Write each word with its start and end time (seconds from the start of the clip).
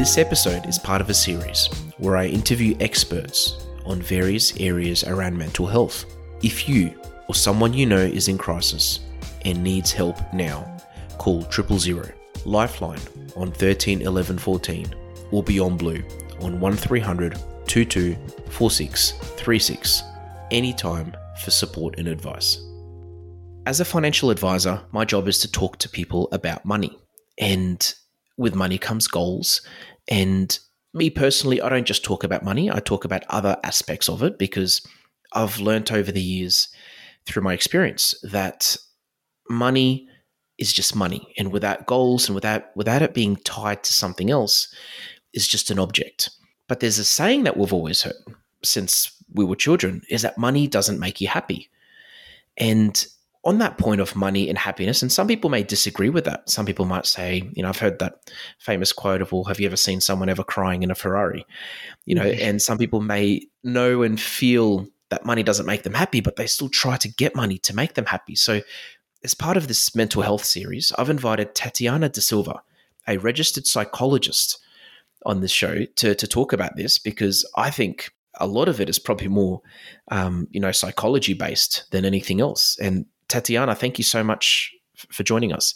This 0.00 0.16
episode 0.16 0.64
is 0.64 0.78
part 0.78 1.02
of 1.02 1.10
a 1.10 1.14
series 1.14 1.68
where 1.98 2.16
I 2.16 2.24
interview 2.24 2.74
experts 2.80 3.66
on 3.84 4.00
various 4.00 4.56
areas 4.56 5.04
around 5.04 5.36
mental 5.36 5.66
health. 5.66 6.06
If 6.42 6.66
you 6.70 6.98
or 7.28 7.34
someone 7.34 7.74
you 7.74 7.84
know 7.84 7.98
is 7.98 8.28
in 8.28 8.38
crisis 8.38 9.00
and 9.44 9.62
needs 9.62 9.92
help 9.92 10.16
now, 10.32 10.74
call 11.18 11.42
triple 11.42 11.78
zero 11.78 12.08
Lifeline 12.46 13.02
on 13.36 13.52
13 13.52 14.00
11 14.00 14.38
14 14.38 14.94
or 15.32 15.42
Beyond 15.42 15.78
Blue 15.78 16.02
on 16.40 16.58
1300 16.58 17.38
22 17.66 18.16
46 18.48 19.12
36 19.12 20.02
anytime 20.50 21.14
for 21.44 21.50
support 21.50 21.98
and 21.98 22.08
advice. 22.08 22.58
As 23.66 23.80
a 23.80 23.84
financial 23.84 24.30
advisor, 24.30 24.80
my 24.92 25.04
job 25.04 25.28
is 25.28 25.36
to 25.40 25.52
talk 25.52 25.76
to 25.76 25.90
people 25.90 26.30
about 26.32 26.64
money. 26.64 26.98
And 27.36 27.94
with 28.40 28.54
money 28.54 28.78
comes 28.78 29.06
goals 29.06 29.60
and 30.10 30.58
me 30.92 31.08
personally, 31.08 31.62
I 31.62 31.68
don't 31.68 31.86
just 31.86 32.04
talk 32.04 32.24
about 32.24 32.44
money, 32.44 32.70
I 32.70 32.80
talk 32.80 33.04
about 33.04 33.24
other 33.28 33.56
aspects 33.62 34.08
of 34.08 34.22
it 34.22 34.38
because 34.38 34.84
I've 35.32 35.60
learnt 35.60 35.92
over 35.92 36.10
the 36.10 36.20
years 36.20 36.68
through 37.26 37.42
my 37.42 37.54
experience 37.54 38.14
that 38.24 38.76
money 39.48 40.08
is 40.58 40.72
just 40.72 40.94
money 40.94 41.32
and 41.38 41.52
without 41.52 41.86
goals 41.86 42.28
and 42.28 42.34
without 42.34 42.76
without 42.76 43.02
it 43.02 43.14
being 43.14 43.36
tied 43.36 43.82
to 43.84 43.92
something 43.92 44.30
else 44.30 44.72
is 45.32 45.46
just 45.46 45.70
an 45.70 45.78
object. 45.78 46.30
But 46.68 46.80
there's 46.80 46.98
a 46.98 47.04
saying 47.04 47.44
that 47.44 47.56
we've 47.56 47.72
always 47.72 48.02
heard 48.02 48.14
since 48.62 49.12
we 49.32 49.44
were 49.44 49.56
children 49.56 50.02
is 50.10 50.22
that 50.22 50.38
money 50.38 50.66
doesn't 50.66 51.00
make 51.00 51.20
you 51.20 51.28
happy. 51.28 51.70
And 52.56 53.06
on 53.44 53.58
that 53.58 53.78
point 53.78 54.00
of 54.00 54.14
money 54.14 54.48
and 54.48 54.58
happiness, 54.58 55.00
and 55.02 55.10
some 55.10 55.26
people 55.26 55.48
may 55.48 55.62
disagree 55.62 56.10
with 56.10 56.24
that. 56.24 56.48
Some 56.50 56.66
people 56.66 56.84
might 56.84 57.06
say, 57.06 57.48
you 57.52 57.62
know, 57.62 57.70
I've 57.70 57.78
heard 57.78 57.98
that 57.98 58.30
famous 58.58 58.92
quote 58.92 59.22
of, 59.22 59.32
well, 59.32 59.44
have 59.44 59.58
you 59.58 59.66
ever 59.66 59.76
seen 59.76 60.00
someone 60.00 60.28
ever 60.28 60.44
crying 60.44 60.82
in 60.82 60.90
a 60.90 60.94
Ferrari? 60.94 61.46
You 62.04 62.14
know, 62.16 62.24
mm-hmm. 62.24 62.42
and 62.42 62.60
some 62.62 62.76
people 62.76 63.00
may 63.00 63.46
know 63.64 64.02
and 64.02 64.20
feel 64.20 64.86
that 65.08 65.24
money 65.24 65.42
doesn't 65.42 65.66
make 65.66 65.82
them 65.82 65.94
happy, 65.94 66.20
but 66.20 66.36
they 66.36 66.46
still 66.46 66.68
try 66.68 66.96
to 66.98 67.08
get 67.08 67.34
money 67.34 67.58
to 67.58 67.74
make 67.74 67.94
them 67.94 68.06
happy. 68.06 68.34
So, 68.34 68.60
as 69.24 69.34
part 69.34 69.56
of 69.56 69.68
this 69.68 69.94
mental 69.94 70.22
health 70.22 70.44
series, 70.44 70.92
I've 70.98 71.10
invited 71.10 71.54
Tatiana 71.54 72.08
De 72.08 72.20
Silva, 72.20 72.62
a 73.06 73.18
registered 73.18 73.66
psychologist, 73.66 74.58
on 75.26 75.40
this 75.40 75.50
show 75.50 75.84
to, 75.96 76.14
to 76.14 76.26
talk 76.26 76.52
about 76.52 76.76
this 76.76 76.98
because 76.98 77.48
I 77.56 77.70
think 77.70 78.10
a 78.38 78.46
lot 78.46 78.68
of 78.68 78.80
it 78.80 78.88
is 78.88 78.98
probably 78.98 79.28
more, 79.28 79.60
um, 80.10 80.48
you 80.50 80.60
know, 80.60 80.72
psychology 80.72 81.34
based 81.34 81.84
than 81.90 82.04
anything 82.04 82.40
else. 82.40 82.78
And 82.80 83.06
Tatiana, 83.30 83.74
thank 83.74 83.98
you 83.98 84.04
so 84.04 84.22
much 84.22 84.74
for 85.10 85.22
joining 85.22 85.52
us. 85.52 85.74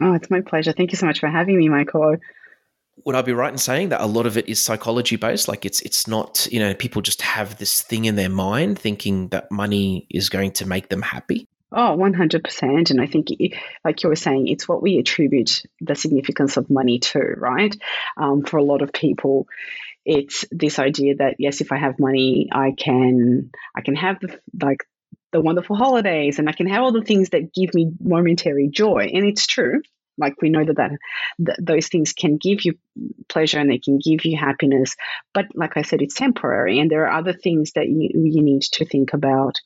Oh, 0.00 0.14
it's 0.14 0.30
my 0.30 0.40
pleasure. 0.40 0.72
Thank 0.72 0.92
you 0.92 0.98
so 0.98 1.06
much 1.06 1.20
for 1.20 1.28
having 1.28 1.56
me, 1.56 1.68
Michael. 1.68 2.16
Would 3.04 3.16
I 3.16 3.22
be 3.22 3.32
right 3.32 3.52
in 3.52 3.58
saying 3.58 3.88
that 3.88 4.00
a 4.00 4.06
lot 4.06 4.26
of 4.26 4.36
it 4.36 4.48
is 4.48 4.62
psychology 4.62 5.16
based? 5.16 5.48
Like 5.48 5.64
it's 5.64 5.80
it's 5.82 6.06
not, 6.06 6.46
you 6.52 6.60
know, 6.60 6.74
people 6.74 7.02
just 7.02 7.22
have 7.22 7.58
this 7.58 7.82
thing 7.82 8.04
in 8.04 8.14
their 8.14 8.28
mind 8.28 8.78
thinking 8.78 9.28
that 9.28 9.50
money 9.50 10.06
is 10.10 10.28
going 10.28 10.52
to 10.52 10.66
make 10.66 10.88
them 10.88 11.02
happy. 11.02 11.48
Oh, 11.76 11.96
100%. 11.98 12.90
And 12.90 13.00
I 13.00 13.06
think, 13.06 13.30
like 13.84 14.04
you 14.04 14.08
were 14.08 14.14
saying, 14.14 14.46
it's 14.46 14.68
what 14.68 14.80
we 14.80 14.98
attribute 14.98 15.62
the 15.80 15.96
significance 15.96 16.56
of 16.56 16.70
money 16.70 17.00
to, 17.00 17.18
right? 17.18 17.76
Um, 18.16 18.42
for 18.44 18.58
a 18.58 18.62
lot 18.62 18.80
of 18.80 18.92
people, 18.92 19.48
it's 20.04 20.44
this 20.52 20.78
idea 20.78 21.16
that 21.16 21.36
yes, 21.38 21.60
if 21.60 21.72
I 21.72 21.78
have 21.78 21.98
money, 21.98 22.48
I 22.52 22.72
can 22.72 23.50
I 23.74 23.80
can 23.80 23.96
have 23.96 24.20
the 24.20 24.38
like 24.62 24.86
the 25.34 25.40
wonderful 25.40 25.74
holidays 25.74 26.38
and 26.38 26.48
I 26.48 26.52
can 26.52 26.68
have 26.68 26.84
all 26.84 26.92
the 26.92 27.02
things 27.02 27.30
that 27.30 27.52
give 27.52 27.74
me 27.74 27.90
momentary 28.00 28.68
joy. 28.68 29.10
And 29.12 29.26
it's 29.26 29.48
true. 29.48 29.82
Like 30.16 30.40
we 30.40 30.48
know 30.48 30.64
that, 30.64 30.76
that, 30.76 30.92
that 31.40 31.58
those 31.60 31.88
things 31.88 32.12
can 32.12 32.36
give 32.36 32.64
you 32.64 32.74
pleasure 33.28 33.58
and 33.58 33.68
they 33.68 33.80
can 33.80 33.98
give 33.98 34.24
you 34.24 34.38
happiness. 34.38 34.94
But 35.34 35.46
like 35.52 35.76
I 35.76 35.82
said, 35.82 36.02
it's 36.02 36.14
temporary. 36.14 36.78
And 36.78 36.88
there 36.88 37.08
are 37.08 37.18
other 37.18 37.32
things 37.32 37.72
that 37.72 37.88
you, 37.88 38.10
you 38.14 38.42
need 38.42 38.62
to 38.74 38.84
think 38.84 39.12
about 39.12 39.56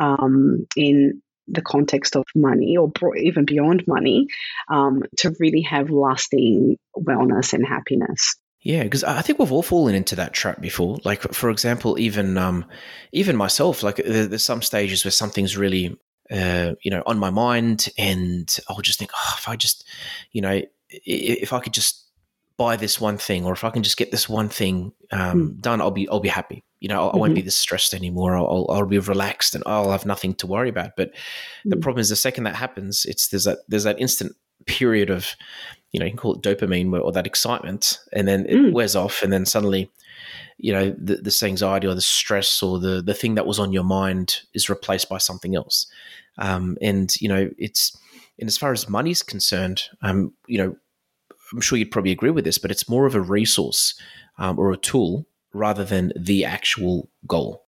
um, 0.00 0.66
in 0.76 1.20
the 1.46 1.60
context 1.60 2.16
of 2.16 2.24
money 2.34 2.78
or 2.78 2.90
even 3.14 3.44
beyond 3.44 3.84
money 3.86 4.28
um, 4.70 5.02
to 5.18 5.34
really 5.38 5.60
have 5.60 5.90
lasting 5.90 6.78
wellness 6.96 7.52
and 7.52 7.66
happiness. 7.66 8.36
Yeah, 8.62 8.84
because 8.84 9.02
I 9.02 9.22
think 9.22 9.38
we've 9.40 9.50
all 9.50 9.62
fallen 9.62 9.94
into 9.94 10.14
that 10.16 10.32
trap 10.32 10.60
before. 10.60 10.98
Like, 11.04 11.22
for 11.34 11.50
example, 11.50 11.98
even 11.98 12.38
um, 12.38 12.64
even 13.10 13.36
myself. 13.36 13.82
Like, 13.82 13.96
there's 13.96 14.44
some 14.44 14.62
stages 14.62 15.04
where 15.04 15.10
something's 15.10 15.56
really, 15.56 15.98
uh, 16.30 16.74
you 16.80 16.90
know, 16.90 17.02
on 17.04 17.18
my 17.18 17.30
mind, 17.30 17.88
and 17.98 18.56
I'll 18.68 18.80
just 18.80 19.00
think, 19.00 19.10
oh, 19.14 19.34
if 19.36 19.48
I 19.48 19.56
just, 19.56 19.84
you 20.30 20.40
know, 20.40 20.62
if 20.88 21.52
I 21.52 21.58
could 21.58 21.72
just 21.72 22.06
buy 22.56 22.76
this 22.76 23.00
one 23.00 23.18
thing, 23.18 23.44
or 23.44 23.52
if 23.52 23.64
I 23.64 23.70
can 23.70 23.82
just 23.82 23.96
get 23.96 24.12
this 24.12 24.28
one 24.28 24.48
thing 24.48 24.92
um, 25.10 25.50
mm. 25.50 25.60
done, 25.60 25.80
I'll 25.80 25.90
be 25.90 26.08
I'll 26.08 26.20
be 26.20 26.28
happy. 26.28 26.62
You 26.78 26.88
know, 26.88 27.08
I, 27.08 27.10
mm-hmm. 27.10 27.18
won't 27.18 27.34
be 27.34 27.40
mm-hmm. 27.40 27.46
this 27.46 27.56
stressed 27.56 27.94
anymore. 27.94 28.36
I'll, 28.36 28.66
I'll 28.70 28.86
be 28.86 28.98
relaxed, 29.00 29.56
and 29.56 29.64
I'll 29.66 29.90
have 29.90 30.06
nothing 30.06 30.34
to 30.36 30.46
worry 30.46 30.68
about. 30.68 30.92
But 30.96 31.12
mm. 31.12 31.16
the 31.64 31.76
hmm. 31.76 31.82
problem 31.82 32.00
is, 32.00 32.10
the 32.10 32.16
second 32.16 32.44
that 32.44 32.54
happens, 32.54 33.06
it's 33.06 33.26
there's 33.26 33.44
that 33.44 33.58
there's 33.66 33.84
that 33.84 34.00
instant 34.00 34.36
period 34.66 35.10
of 35.10 35.34
you 35.92 36.00
know, 36.00 36.06
you 36.06 36.12
can 36.12 36.18
call 36.18 36.34
it 36.34 36.42
dopamine 36.42 36.98
or 37.00 37.12
that 37.12 37.26
excitement, 37.26 37.98
and 38.12 38.26
then 38.26 38.46
it 38.46 38.56
mm. 38.56 38.72
wears 38.72 38.96
off, 38.96 39.22
and 39.22 39.32
then 39.32 39.44
suddenly, 39.44 39.90
you 40.56 40.72
know, 40.72 40.94
the, 40.98 41.16
this 41.16 41.42
anxiety 41.42 41.86
or 41.86 41.94
the 41.94 42.00
stress 42.00 42.62
or 42.62 42.78
the 42.78 43.02
the 43.02 43.14
thing 43.14 43.34
that 43.34 43.46
was 43.46 43.58
on 43.58 43.72
your 43.72 43.84
mind 43.84 44.40
is 44.54 44.70
replaced 44.70 45.08
by 45.10 45.18
something 45.18 45.54
else. 45.54 45.86
Um, 46.38 46.78
and 46.80 47.14
you 47.20 47.28
know, 47.28 47.50
it's 47.58 47.96
and 48.38 48.48
as 48.48 48.56
far 48.56 48.72
as 48.72 48.88
money's 48.88 49.22
concerned, 49.22 49.82
um, 50.00 50.32
you 50.46 50.56
know, 50.56 50.74
I'm 51.52 51.60
sure 51.60 51.76
you'd 51.76 51.90
probably 51.90 52.12
agree 52.12 52.30
with 52.30 52.44
this, 52.44 52.58
but 52.58 52.70
it's 52.70 52.88
more 52.88 53.04
of 53.04 53.14
a 53.14 53.20
resource 53.20 53.94
um, 54.38 54.58
or 54.58 54.72
a 54.72 54.78
tool 54.78 55.26
rather 55.52 55.84
than 55.84 56.12
the 56.16 56.46
actual 56.46 57.10
goal. 57.26 57.66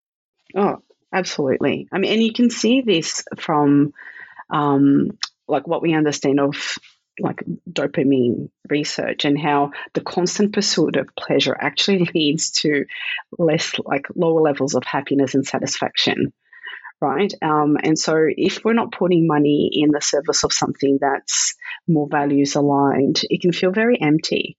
Oh, 0.57 0.83
absolutely. 1.13 1.89
I 1.93 1.99
mean, 1.99 2.11
and 2.11 2.23
you 2.23 2.33
can 2.33 2.49
see 2.49 2.81
this 2.81 3.23
from 3.37 3.93
um, 4.49 5.19
like 5.49 5.67
what 5.67 5.83
we 5.83 5.95
understand 5.95 6.41
of 6.41 6.79
like 7.21 7.45
dopamine 7.71 8.49
research 8.69 9.25
and 9.25 9.41
how 9.41 9.71
the 9.93 10.01
constant 10.01 10.53
pursuit 10.53 10.97
of 10.97 11.09
pleasure 11.17 11.57
actually 11.59 12.11
leads 12.15 12.51
to 12.51 12.85
less 13.39 13.75
like 13.85 14.07
lower 14.15 14.41
levels 14.41 14.75
of 14.75 14.85
happiness 14.85 15.35
and 15.35 15.47
satisfaction 15.47 16.33
right? 17.01 17.33
Um, 17.43 17.77
and 17.83 17.99
so 17.99 18.27
if 18.29 18.65
we're 18.65 18.73
not 18.73 18.93
putting 18.93 19.27
money 19.27 19.69
in 19.73 19.91
the 19.91 20.01
service 20.01 20.43
of 20.43 20.53
something 20.53 20.99
that's 21.01 21.55
more 21.87 22.09
values 22.11 22.55
aligned 22.55 23.21
it 23.25 23.43
can 23.43 23.53
feel 23.53 23.73
very 23.73 24.01
empty. 24.01 24.57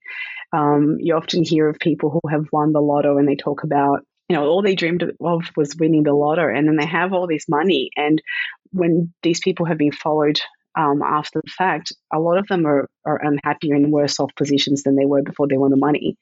Um, 0.52 0.98
you 1.00 1.14
often 1.14 1.42
hear 1.42 1.68
of 1.68 1.78
people 1.80 2.10
who 2.10 2.28
have 2.30 2.46
won 2.52 2.72
the 2.72 2.80
lotto 2.80 3.18
and 3.18 3.26
they 3.26 3.34
talk 3.34 3.64
about 3.64 4.06
you 4.28 4.36
know 4.36 4.46
all 4.46 4.62
they 4.62 4.74
dreamed 4.74 5.02
of 5.02 5.50
was 5.56 5.76
winning 5.76 6.04
the 6.04 6.12
lotto 6.12 6.48
and 6.48 6.68
then 6.68 6.76
they 6.76 6.86
have 6.86 7.12
all 7.12 7.26
this 7.26 7.48
money. 7.48 7.90
And 7.96 8.22
when 8.70 9.12
these 9.22 9.40
people 9.40 9.66
have 9.66 9.78
been 9.78 9.92
followed 9.92 10.40
um, 10.76 11.02
after 11.02 11.40
the 11.42 11.50
fact, 11.50 11.92
a 12.12 12.18
lot 12.18 12.38
of 12.38 12.46
them 12.48 12.66
are, 12.66 12.88
are 13.04 13.20
unhappier 13.22 13.74
in 13.74 13.90
worse 13.90 14.20
off 14.20 14.30
positions 14.36 14.82
than 14.82 14.96
they 14.96 15.06
were 15.06 15.22
before 15.22 15.48
they 15.48 15.56
won 15.56 15.70
the 15.70 15.76
money. 15.76 16.16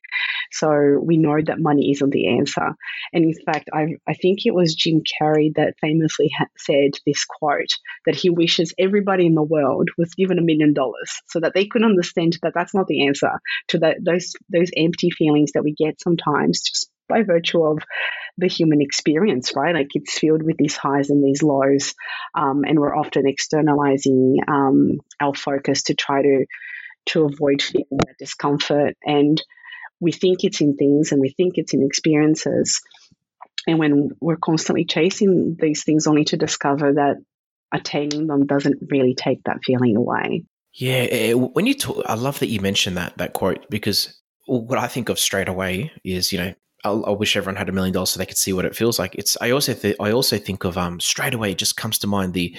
So 0.52 1.00
we 1.02 1.16
know 1.16 1.38
that 1.44 1.58
money 1.58 1.90
isn't 1.90 2.10
the 2.10 2.28
answer. 2.28 2.68
And 3.12 3.24
in 3.24 3.34
fact, 3.44 3.68
I, 3.72 3.96
I 4.08 4.14
think 4.14 4.40
it 4.44 4.54
was 4.54 4.74
Jim 4.74 5.02
Carrey 5.02 5.52
that 5.56 5.74
famously 5.80 6.30
ha- 6.36 6.46
said 6.56 6.92
this 7.04 7.24
quote 7.24 7.70
that 8.06 8.14
he 8.14 8.30
wishes 8.30 8.72
everybody 8.78 9.26
in 9.26 9.34
the 9.34 9.42
world 9.42 9.88
was 9.98 10.14
given 10.14 10.38
a 10.38 10.42
million 10.42 10.72
dollars 10.72 11.20
so 11.28 11.40
that 11.40 11.52
they 11.54 11.66
could 11.66 11.82
understand 11.82 12.38
that 12.42 12.52
that's 12.54 12.74
not 12.74 12.86
the 12.86 13.06
answer 13.06 13.30
to 13.68 13.78
that, 13.78 13.96
those, 14.04 14.32
those 14.52 14.70
empty 14.76 15.10
feelings 15.10 15.52
that 15.52 15.64
we 15.64 15.74
get 15.74 16.00
sometimes 16.00 16.62
just 16.62 16.90
by 17.08 17.22
virtue 17.22 17.64
of 17.64 17.78
the 18.36 18.48
human 18.48 18.80
experience, 18.80 19.52
right? 19.54 19.74
Like 19.74 19.90
it's 19.94 20.18
filled 20.18 20.42
with 20.42 20.56
these 20.56 20.76
highs 20.76 21.10
and 21.10 21.22
these 21.22 21.42
lows, 21.42 21.94
um, 22.34 22.64
and 22.66 22.78
we're 22.78 22.96
often 22.96 23.26
externalizing 23.26 24.38
um, 24.48 25.00
our 25.20 25.34
focus 25.34 25.84
to 25.84 25.94
try 25.94 26.22
to 26.22 26.46
to 27.06 27.24
avoid 27.26 27.62
feeling 27.62 27.86
that 27.90 28.16
discomfort. 28.18 28.96
And 29.04 29.40
we 30.00 30.10
think 30.10 30.42
it's 30.42 30.60
in 30.60 30.76
things, 30.76 31.12
and 31.12 31.20
we 31.20 31.30
think 31.30 31.54
it's 31.56 31.74
in 31.74 31.84
experiences. 31.84 32.80
And 33.66 33.78
when 33.78 34.10
we're 34.20 34.36
constantly 34.36 34.84
chasing 34.84 35.56
these 35.58 35.84
things, 35.84 36.06
only 36.06 36.24
to 36.26 36.36
discover 36.36 36.94
that 36.94 37.16
attaining 37.72 38.26
them 38.26 38.46
doesn't 38.46 38.88
really 38.90 39.14
take 39.14 39.42
that 39.44 39.58
feeling 39.64 39.96
away. 39.96 40.44
Yeah, 40.72 41.34
when 41.34 41.66
you 41.66 41.74
talk, 41.74 42.04
I 42.06 42.14
love 42.14 42.40
that 42.40 42.48
you 42.48 42.60
mentioned 42.60 42.96
that 42.96 43.16
that 43.18 43.32
quote 43.32 43.70
because 43.70 44.20
what 44.46 44.78
I 44.78 44.88
think 44.88 45.08
of 45.08 45.18
straight 45.18 45.48
away 45.48 45.92
is 46.02 46.32
you 46.32 46.38
know 46.38 46.54
i 46.84 47.10
wish 47.10 47.36
everyone 47.36 47.56
had 47.56 47.68
a 47.68 47.72
million 47.72 47.92
dollars 47.92 48.10
so 48.10 48.18
they 48.18 48.26
could 48.26 48.38
see 48.38 48.52
what 48.52 48.64
it 48.64 48.76
feels 48.76 48.98
like. 48.98 49.14
It's 49.14 49.36
I 49.40 49.50
also 49.50 49.74
th- 49.74 49.96
I 50.00 50.12
also 50.12 50.38
think 50.38 50.64
of 50.64 50.76
um 50.76 51.00
straight 51.00 51.34
away 51.34 51.52
it 51.52 51.58
just 51.58 51.76
comes 51.76 51.98
to 51.98 52.06
mind 52.06 52.34
the 52.34 52.54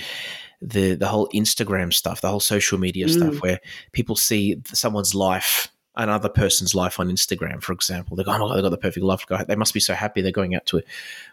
the 0.61 0.95
the 0.95 1.07
whole 1.07 1.29
Instagram 1.33 1.93
stuff, 1.93 2.21
the 2.21 2.29
whole 2.29 2.39
social 2.39 2.77
media 2.77 3.05
mm. 3.05 3.11
stuff 3.11 3.41
where 3.41 3.59
people 3.91 4.15
see 4.15 4.61
someone's 4.73 5.13
life 5.13 5.69
another 5.97 6.29
person's 6.29 6.75
life 6.75 6.99
on 6.99 7.09
Instagram, 7.09 7.61
for 7.61 7.73
example. 7.73 8.15
They're 8.15 8.25
going, 8.25 8.41
oh, 8.41 8.53
they've 8.53 8.63
got 8.63 8.69
the 8.69 8.77
perfect 8.77 9.05
life. 9.05 9.25
They 9.47 9.55
must 9.55 9.73
be 9.73 9.79
so 9.79 9.93
happy. 9.93 10.21
They're 10.21 10.31
going 10.31 10.55
out 10.55 10.65
to 10.67 10.81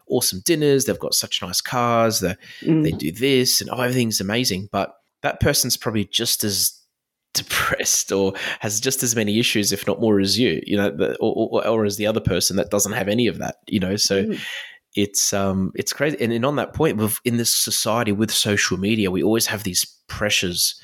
awesome 0.07 0.41
dinners. 0.45 0.85
They've 0.85 0.99
got 0.99 1.15
such 1.15 1.43
nice 1.43 1.61
cars. 1.61 2.21
They, 2.21 2.37
mm. 2.61 2.83
they 2.85 2.93
do 2.93 3.11
this 3.13 3.61
and 3.61 3.71
oh, 3.71 3.81
everything's 3.81 4.21
amazing. 4.21 4.69
But 4.71 4.95
that 5.23 5.41
person's 5.41 5.77
probably 5.77 6.05
just 6.05 6.45
as 6.45 6.81
depressed 7.35 8.13
or 8.13 8.35
has 8.61 8.81
just 8.81 9.03
as 9.03 9.17
many 9.17 9.39
issues, 9.39 9.73
if 9.73 9.87
not 9.87 10.01
more, 10.01 10.21
as 10.21 10.39
you, 10.39 10.63
you 10.67 10.77
know, 10.77 10.91
the, 10.91 11.17
or, 11.17 11.49
or, 11.51 11.67
or, 11.67 11.85
as 11.85 11.97
the 11.97 12.07
other 12.07 12.21
person 12.21 12.57
that 12.57 12.71
doesn't 12.71 12.93
have 12.93 13.09
any 13.09 13.27
of 13.27 13.39
that, 13.39 13.57
you 13.67 13.81
know. 13.81 13.97
So 13.97 14.25
mm. 14.25 14.41
it's 14.95 15.33
um 15.33 15.73
it's 15.75 15.93
crazy. 15.93 16.17
And, 16.21 16.33
and 16.33 16.45
on 16.45 16.57
that 16.57 16.75
point, 16.75 17.01
in 17.25 17.37
this 17.39 17.55
society 17.55 18.13
with 18.13 18.31
social 18.31 18.79
media, 18.79 19.11
we 19.11 19.23
always 19.23 19.47
have 19.47 19.63
these 19.63 19.85
pressures 20.09 20.81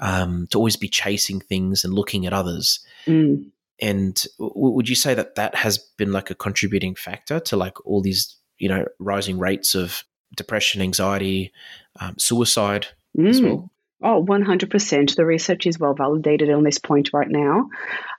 um, 0.00 0.46
to 0.50 0.58
always 0.58 0.76
be 0.76 0.88
chasing 0.88 1.40
things 1.40 1.84
and 1.84 1.94
looking 1.94 2.26
at 2.26 2.32
others. 2.32 2.80
Mm. 3.06 3.50
And 3.80 4.24
w- 4.38 4.74
would 4.74 4.88
you 4.88 4.96
say 4.96 5.14
that 5.14 5.34
that 5.34 5.54
has 5.54 5.78
been 5.78 6.12
like 6.12 6.30
a 6.30 6.34
contributing 6.34 6.94
factor 6.94 7.40
to 7.40 7.56
like 7.56 7.84
all 7.86 8.00
these, 8.00 8.36
you 8.58 8.68
know, 8.68 8.86
rising 8.98 9.38
rates 9.38 9.74
of 9.74 10.04
depression, 10.34 10.80
anxiety, 10.80 11.52
um, 12.00 12.14
suicide 12.18 12.86
mm. 13.16 13.28
as 13.28 13.40
well? 13.40 13.70
Oh, 14.04 14.24
100%. 14.24 15.14
The 15.14 15.24
research 15.24 15.66
is 15.66 15.78
well 15.78 15.94
validated 15.94 16.50
on 16.50 16.64
this 16.64 16.78
point 16.78 17.10
right 17.12 17.28
now. 17.28 17.68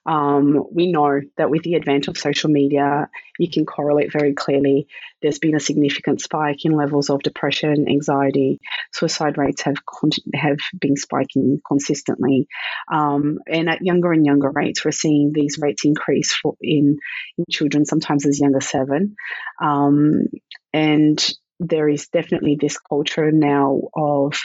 Um, 0.06 0.64
we 0.72 0.90
know 0.92 1.20
that 1.38 1.50
with 1.50 1.64
the 1.64 1.76
advent 1.76 2.08
of 2.08 2.18
social 2.18 2.50
media, 2.50 3.10
you 3.38 3.50
can 3.50 3.66
correlate 3.66 4.12
very 4.12 4.34
clearly. 4.34 4.88
There's 5.22 5.40
been 5.40 5.56
a 5.56 5.60
significant 5.60 6.22
spike 6.22 6.64
in 6.64 6.72
levels 6.72 7.10
of 7.10 7.22
depression, 7.22 7.88
anxiety. 7.90 8.62
Suicide 8.94 9.38
rates 9.38 9.64
have 9.64 9.86
con- 9.86 10.12
have 10.34 10.58
been 10.80 10.96
spiking 10.96 11.62
consistently, 11.68 12.48
um, 12.92 13.40
and 13.48 13.70
at 13.70 13.82
younger 13.82 14.14
and 14.14 14.26
younger 14.26 14.52
rates, 14.52 14.86
we're 14.86 14.92
seeing 14.92 15.32
these 15.34 15.58
rates 15.62 15.84
increase 15.86 16.34
for, 16.34 16.56
in 16.62 16.98
in 17.38 17.46
children, 17.50 17.86
sometimes 17.86 18.26
as 18.26 18.40
young 18.40 18.56
as 18.56 18.68
seven. 18.68 19.16
Um, 19.62 20.28
and 20.74 21.34
there 21.60 21.88
is 21.88 22.08
definitely 22.08 22.58
this 22.60 22.78
culture 22.78 23.32
now 23.32 23.82
of 23.96 24.40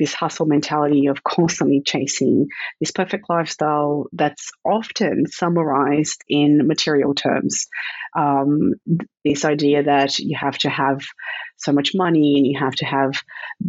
this 0.00 0.14
hustle 0.14 0.46
mentality 0.46 1.06
of 1.06 1.22
constantly 1.22 1.82
chasing 1.84 2.48
this 2.80 2.90
perfect 2.90 3.28
lifestyle 3.28 4.06
that's 4.12 4.50
often 4.64 5.26
summarized 5.26 6.24
in 6.28 6.66
material 6.66 7.14
terms. 7.14 7.68
Um, 8.16 8.74
this 9.24 9.44
idea 9.44 9.82
that 9.84 10.18
you 10.18 10.36
have 10.38 10.56
to 10.58 10.70
have 10.70 11.00
so 11.60 11.72
much 11.72 11.92
money 11.94 12.36
and 12.36 12.46
you 12.46 12.58
have 12.58 12.74
to 12.74 12.86
have 12.86 13.22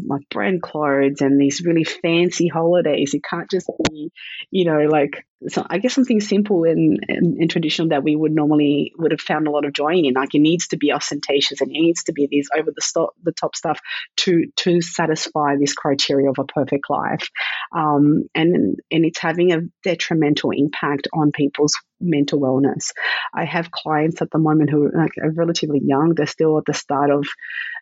like 0.07 0.21
brand 0.29 0.61
clothes 0.61 1.21
and 1.21 1.39
these 1.39 1.61
really 1.61 1.83
fancy 1.83 2.47
holidays. 2.47 3.13
It 3.13 3.23
can't 3.23 3.51
just 3.51 3.69
be, 3.89 4.11
you 4.49 4.65
know, 4.65 4.87
like 4.89 5.25
so 5.47 5.65
I 5.67 5.79
guess 5.79 5.95
something 5.95 6.21
simple 6.21 6.63
and, 6.65 7.03
and, 7.07 7.37
and, 7.37 7.49
traditional 7.49 7.89
that 7.89 8.03
we 8.03 8.15
would 8.15 8.31
normally 8.31 8.93
would 8.97 9.11
have 9.11 9.21
found 9.21 9.47
a 9.47 9.51
lot 9.51 9.65
of 9.65 9.73
joy 9.73 9.95
in. 9.95 10.13
Like 10.13 10.35
it 10.35 10.39
needs 10.39 10.67
to 10.67 10.77
be 10.77 10.93
ostentatious 10.93 11.61
and 11.61 11.71
it 11.71 11.79
needs 11.79 12.03
to 12.03 12.13
be 12.13 12.27
these 12.29 12.47
over 12.55 12.71
the 12.73 12.81
stop, 12.81 13.09
the 13.23 13.31
top 13.31 13.55
stuff 13.55 13.79
to 14.17 14.45
to 14.57 14.81
satisfy 14.81 15.55
this 15.59 15.73
criteria 15.73 16.29
of 16.29 16.37
a 16.37 16.45
perfect 16.45 16.89
life. 16.89 17.27
Um, 17.75 18.25
and 18.35 18.77
and 18.91 19.05
it's 19.05 19.19
having 19.19 19.51
a 19.51 19.61
detrimental 19.83 20.51
impact 20.51 21.07
on 21.11 21.31
people's 21.31 21.73
mental 22.01 22.39
wellness. 22.39 22.91
I 23.33 23.45
have 23.45 23.71
clients 23.71 24.21
at 24.21 24.31
the 24.31 24.39
moment 24.39 24.69
who 24.69 24.89
like, 24.93 25.11
are 25.21 25.31
relatively 25.31 25.81
young. 25.83 26.13
They're 26.15 26.25
still 26.25 26.57
at 26.57 26.65
the 26.65 26.73
start 26.73 27.11
of 27.11 27.25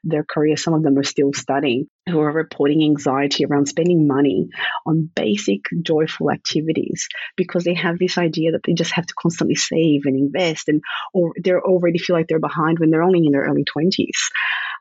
their 0.03 0.23
career. 0.23 0.57
Some 0.57 0.73
of 0.73 0.83
them 0.83 0.97
are 0.97 1.03
still 1.03 1.33
studying 1.33 1.87
who 2.07 2.19
are 2.19 2.31
reporting 2.31 2.83
anxiety 2.83 3.45
around 3.45 3.67
spending 3.67 4.07
money 4.07 4.49
on 4.85 5.09
basic 5.15 5.61
joyful 5.81 6.31
activities 6.31 7.07
because 7.35 7.63
they 7.63 7.75
have 7.75 7.99
this 7.99 8.17
idea 8.17 8.51
that 8.51 8.61
they 8.65 8.73
just 8.73 8.93
have 8.93 9.05
to 9.05 9.13
constantly 9.19 9.55
save 9.55 10.01
and 10.05 10.17
invest 10.17 10.69
and 10.69 10.81
or 11.13 11.33
they 11.43 11.51
already 11.51 11.99
feel 11.99 12.15
like 12.15 12.27
they're 12.27 12.39
behind 12.39 12.79
when 12.79 12.89
they're 12.89 13.03
only 13.03 13.25
in 13.25 13.31
their 13.31 13.43
early 13.43 13.65
20s. 13.65 14.09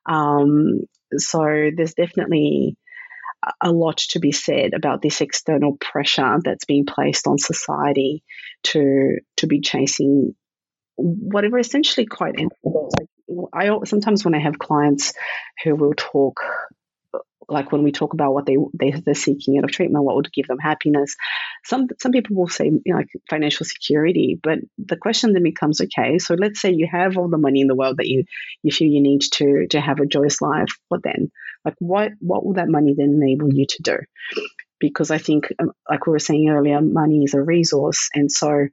Um, 0.06 0.80
so 1.16 1.70
there's 1.76 1.94
definitely 1.94 2.76
a 3.60 3.70
lot 3.70 3.98
to 3.98 4.18
be 4.18 4.32
said 4.32 4.74
about 4.74 5.02
this 5.02 5.20
external 5.20 5.76
pressure 5.80 6.38
that's 6.44 6.64
being 6.64 6.86
placed 6.86 7.26
on 7.26 7.38
society 7.38 8.22
to 8.64 9.18
to 9.36 9.46
be 9.46 9.60
chasing 9.60 10.34
whatever 10.96 11.58
essentially 11.58 12.06
quite 12.06 12.34
I 13.52 13.70
sometimes 13.84 14.24
when 14.24 14.34
I 14.34 14.40
have 14.40 14.58
clients 14.58 15.12
who 15.62 15.76
will 15.76 15.94
talk 15.94 16.40
like 17.48 17.72
when 17.72 17.82
we 17.82 17.92
talk 17.92 18.12
about 18.12 18.34
what 18.34 18.46
they, 18.46 18.56
they 18.74 18.90
they're 18.90 19.14
seeking 19.14 19.56
out 19.58 19.64
of 19.64 19.70
treatment, 19.70 20.04
what 20.04 20.16
would 20.16 20.32
give 20.32 20.46
them 20.46 20.58
happiness. 20.58 21.16
Some 21.64 21.88
some 21.98 22.12
people 22.12 22.36
will 22.36 22.48
say 22.48 22.66
you 22.66 22.82
know, 22.86 22.96
like 22.96 23.08
financial 23.28 23.64
security, 23.64 24.38
but 24.42 24.58
the 24.78 24.96
question 24.96 25.32
then 25.32 25.42
becomes 25.42 25.80
okay. 25.80 26.18
So 26.18 26.34
let's 26.34 26.60
say 26.60 26.72
you 26.72 26.88
have 26.90 27.16
all 27.16 27.28
the 27.28 27.38
money 27.38 27.60
in 27.60 27.66
the 27.66 27.74
world 27.74 27.96
that 27.98 28.08
you 28.08 28.24
you 28.62 28.72
feel 28.72 28.88
you 28.88 29.02
need 29.02 29.22
to 29.32 29.66
to 29.70 29.80
have 29.80 30.00
a 30.00 30.06
joyous 30.06 30.40
life. 30.42 30.68
What 30.88 31.02
then? 31.02 31.30
Like 31.64 31.74
what 31.78 32.12
what 32.20 32.44
will 32.44 32.54
that 32.54 32.68
money 32.68 32.94
then 32.96 33.20
enable 33.22 33.52
you 33.52 33.66
to 33.66 33.82
do? 33.82 33.96
Because 34.80 35.10
I 35.10 35.18
think, 35.18 35.52
um, 35.58 35.72
like 35.90 36.06
we 36.06 36.12
were 36.12 36.20
saying 36.20 36.48
earlier, 36.48 36.80
money 36.80 37.24
is 37.24 37.34
a 37.34 37.42
resource, 37.42 38.10
and 38.14 38.30
so 38.30 38.68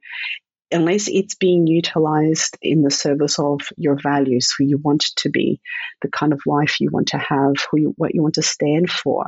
unless 0.70 1.08
it's 1.08 1.34
being 1.34 1.66
utilized 1.66 2.56
in 2.60 2.82
the 2.82 2.90
service 2.90 3.38
of 3.38 3.60
your 3.76 3.96
values, 4.00 4.52
who 4.56 4.64
you 4.64 4.78
want 4.78 5.06
to 5.16 5.30
be, 5.30 5.60
the 6.02 6.08
kind 6.08 6.32
of 6.32 6.40
life 6.46 6.80
you 6.80 6.90
want 6.90 7.08
to 7.08 7.18
have, 7.18 7.54
who 7.70 7.78
you, 7.80 7.94
what 7.96 8.14
you 8.14 8.22
want 8.22 8.34
to 8.34 8.42
stand 8.42 8.90
for, 8.90 9.26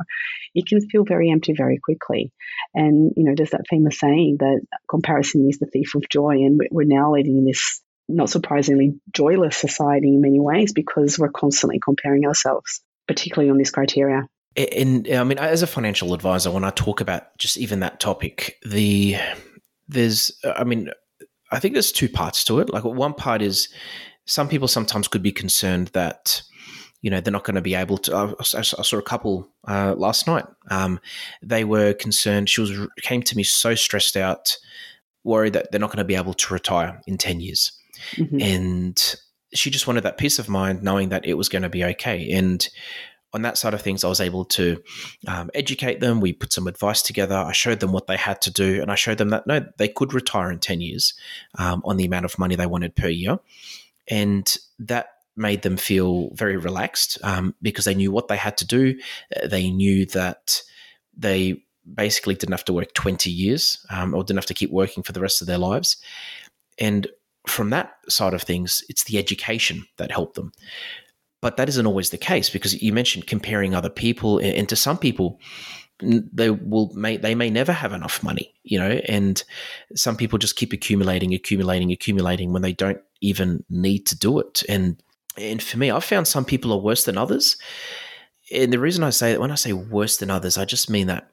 it 0.53 0.67
can 0.67 0.81
feel 0.89 1.05
very 1.05 1.31
empty 1.31 1.53
very 1.55 1.79
quickly. 1.83 2.33
And, 2.73 3.13
you 3.15 3.23
know, 3.23 3.33
there's 3.35 3.51
that 3.51 3.67
famous 3.69 3.99
saying 3.99 4.37
that 4.39 4.61
comparison 4.89 5.47
is 5.49 5.59
the 5.59 5.67
thief 5.67 5.95
of 5.95 6.09
joy. 6.09 6.31
And 6.31 6.59
we're 6.71 6.83
now 6.85 7.13
living 7.13 7.37
in 7.37 7.45
this, 7.45 7.81
not 8.07 8.29
surprisingly, 8.29 8.99
joyless 9.13 9.57
society 9.57 10.09
in 10.09 10.21
many 10.21 10.39
ways 10.39 10.73
because 10.73 11.17
we're 11.17 11.29
constantly 11.29 11.79
comparing 11.79 12.25
ourselves, 12.25 12.81
particularly 13.07 13.49
on 13.49 13.57
this 13.57 13.71
criteria. 13.71 14.27
And 14.57 15.07
I 15.07 15.23
mean, 15.23 15.37
as 15.37 15.61
a 15.61 15.67
financial 15.67 16.13
advisor, 16.13 16.51
when 16.51 16.63
I 16.63 16.71
talk 16.71 17.01
about 17.01 17.37
just 17.37 17.57
even 17.57 17.79
that 17.79 17.99
topic, 17.99 18.57
the 18.65 19.15
there's, 19.87 20.31
I 20.43 20.63
mean, 20.63 20.89
I 21.51 21.59
think 21.59 21.73
there's 21.73 21.91
two 21.91 22.09
parts 22.09 22.43
to 22.45 22.59
it. 22.59 22.71
Like 22.71 22.83
one 22.83 23.13
part 23.13 23.41
is 23.41 23.69
some 24.25 24.47
people 24.47 24.67
sometimes 24.67 25.07
could 25.07 25.23
be 25.23 25.31
concerned 25.31 25.87
that 25.89 26.41
you 27.01 27.09
know 27.09 27.21
they're 27.21 27.31
not 27.31 27.43
going 27.43 27.55
to 27.55 27.61
be 27.61 27.75
able 27.75 27.97
to. 27.99 28.15
I, 28.15 28.33
I 28.39 28.61
saw 28.61 28.97
a 28.97 29.01
couple 29.01 29.49
uh, 29.67 29.95
last 29.97 30.27
night. 30.27 30.45
Um, 30.69 30.99
they 31.41 31.63
were 31.63 31.93
concerned. 31.93 32.49
She 32.49 32.61
was 32.61 32.71
came 33.01 33.23
to 33.23 33.37
me 33.37 33.43
so 33.43 33.75
stressed 33.75 34.17
out, 34.17 34.57
worried 35.23 35.53
that 35.53 35.71
they're 35.71 35.79
not 35.79 35.89
going 35.89 35.97
to 35.97 36.03
be 36.03 36.15
able 36.15 36.33
to 36.33 36.53
retire 36.53 37.01
in 37.07 37.17
ten 37.17 37.39
years, 37.39 37.71
mm-hmm. 38.11 38.41
and 38.41 39.15
she 39.53 39.69
just 39.69 39.87
wanted 39.87 40.01
that 40.01 40.17
peace 40.17 40.37
of 40.39 40.49
mind 40.49 40.83
knowing 40.83 41.09
that 41.09 41.25
it 41.25 41.33
was 41.33 41.49
going 41.49 41.63
to 41.63 41.69
be 41.69 41.83
okay. 41.83 42.29
And 42.31 42.67
on 43.33 43.43
that 43.43 43.57
side 43.57 43.73
of 43.73 43.81
things, 43.81 44.03
I 44.03 44.09
was 44.09 44.21
able 44.21 44.45
to 44.45 44.81
um, 45.27 45.49
educate 45.53 45.99
them. 45.99 46.19
We 46.19 46.33
put 46.33 46.51
some 46.51 46.67
advice 46.67 47.01
together. 47.01 47.35
I 47.35 47.51
showed 47.51 47.79
them 47.79 47.91
what 47.91 48.07
they 48.07 48.17
had 48.17 48.41
to 48.41 48.51
do, 48.51 48.81
and 48.81 48.91
I 48.91 48.95
showed 48.95 49.17
them 49.19 49.29
that 49.29 49.45
no, 49.45 49.65
they 49.77 49.87
could 49.87 50.13
retire 50.13 50.51
in 50.51 50.59
10 50.59 50.81
years 50.81 51.13
um, 51.57 51.81
on 51.85 51.97
the 51.97 52.05
amount 52.05 52.25
of 52.25 52.39
money 52.39 52.55
they 52.55 52.65
wanted 52.65 52.95
per 52.95 53.07
year. 53.07 53.39
And 54.07 54.55
that 54.79 55.09
made 55.35 55.61
them 55.61 55.77
feel 55.77 56.31
very 56.33 56.57
relaxed 56.57 57.17
um, 57.23 57.55
because 57.61 57.85
they 57.85 57.95
knew 57.95 58.11
what 58.11 58.27
they 58.27 58.37
had 58.37 58.57
to 58.57 58.67
do. 58.67 58.99
They 59.45 59.69
knew 59.69 60.05
that 60.07 60.61
they 61.15 61.63
basically 61.95 62.35
didn't 62.35 62.53
have 62.53 62.65
to 62.65 62.73
work 62.73 62.93
20 62.93 63.29
years 63.29 63.85
um, 63.89 64.13
or 64.13 64.23
didn't 64.23 64.37
have 64.37 64.45
to 64.47 64.53
keep 64.53 64.71
working 64.71 65.03
for 65.03 65.11
the 65.11 65.21
rest 65.21 65.41
of 65.41 65.47
their 65.47 65.57
lives. 65.57 65.97
And 66.77 67.07
from 67.47 67.69
that 67.71 67.93
side 68.09 68.33
of 68.33 68.41
things, 68.41 68.83
it's 68.89 69.05
the 69.05 69.17
education 69.17 69.85
that 69.97 70.11
helped 70.11 70.35
them. 70.35 70.51
But 71.41 71.57
that 71.57 71.69
isn't 71.69 71.85
always 71.85 72.09
the 72.09 72.17
case 72.17 72.49
because 72.49 72.81
you 72.81 72.91
mentioned 72.91 73.27
comparing 73.27 73.73
other 73.73 73.89
people, 73.89 74.39
and 74.39 74.67
to 74.69 74.75
some 74.75 74.97
people, 74.97 75.39
they 76.01 76.49
will 76.49 76.91
may 76.93 77.17
they 77.17 77.35
may 77.35 77.49
never 77.49 77.71
have 77.71 77.93
enough 77.93 78.23
money, 78.23 78.53
you 78.63 78.79
know, 78.79 78.99
and 79.07 79.43
some 79.95 80.17
people 80.17 80.37
just 80.37 80.55
keep 80.55 80.73
accumulating, 80.73 81.33
accumulating, 81.33 81.91
accumulating 81.91 82.51
when 82.51 82.61
they 82.61 82.73
don't 82.73 83.01
even 83.21 83.63
need 83.69 84.05
to 84.07 84.17
do 84.17 84.39
it. 84.39 84.63
And 84.67 85.01
and 85.37 85.61
for 85.63 85.77
me, 85.77 85.91
I've 85.91 86.03
found 86.03 86.27
some 86.27 86.45
people 86.45 86.73
are 86.73 86.79
worse 86.79 87.05
than 87.05 87.17
others. 87.17 87.57
And 88.51 88.73
the 88.73 88.79
reason 88.79 89.03
I 89.03 89.09
say 89.11 89.31
that 89.31 89.39
when 89.39 89.51
I 89.51 89.55
say 89.55 89.73
worse 89.73 90.17
than 90.17 90.31
others, 90.31 90.57
I 90.57 90.65
just 90.65 90.89
mean 90.89 91.07
that 91.07 91.29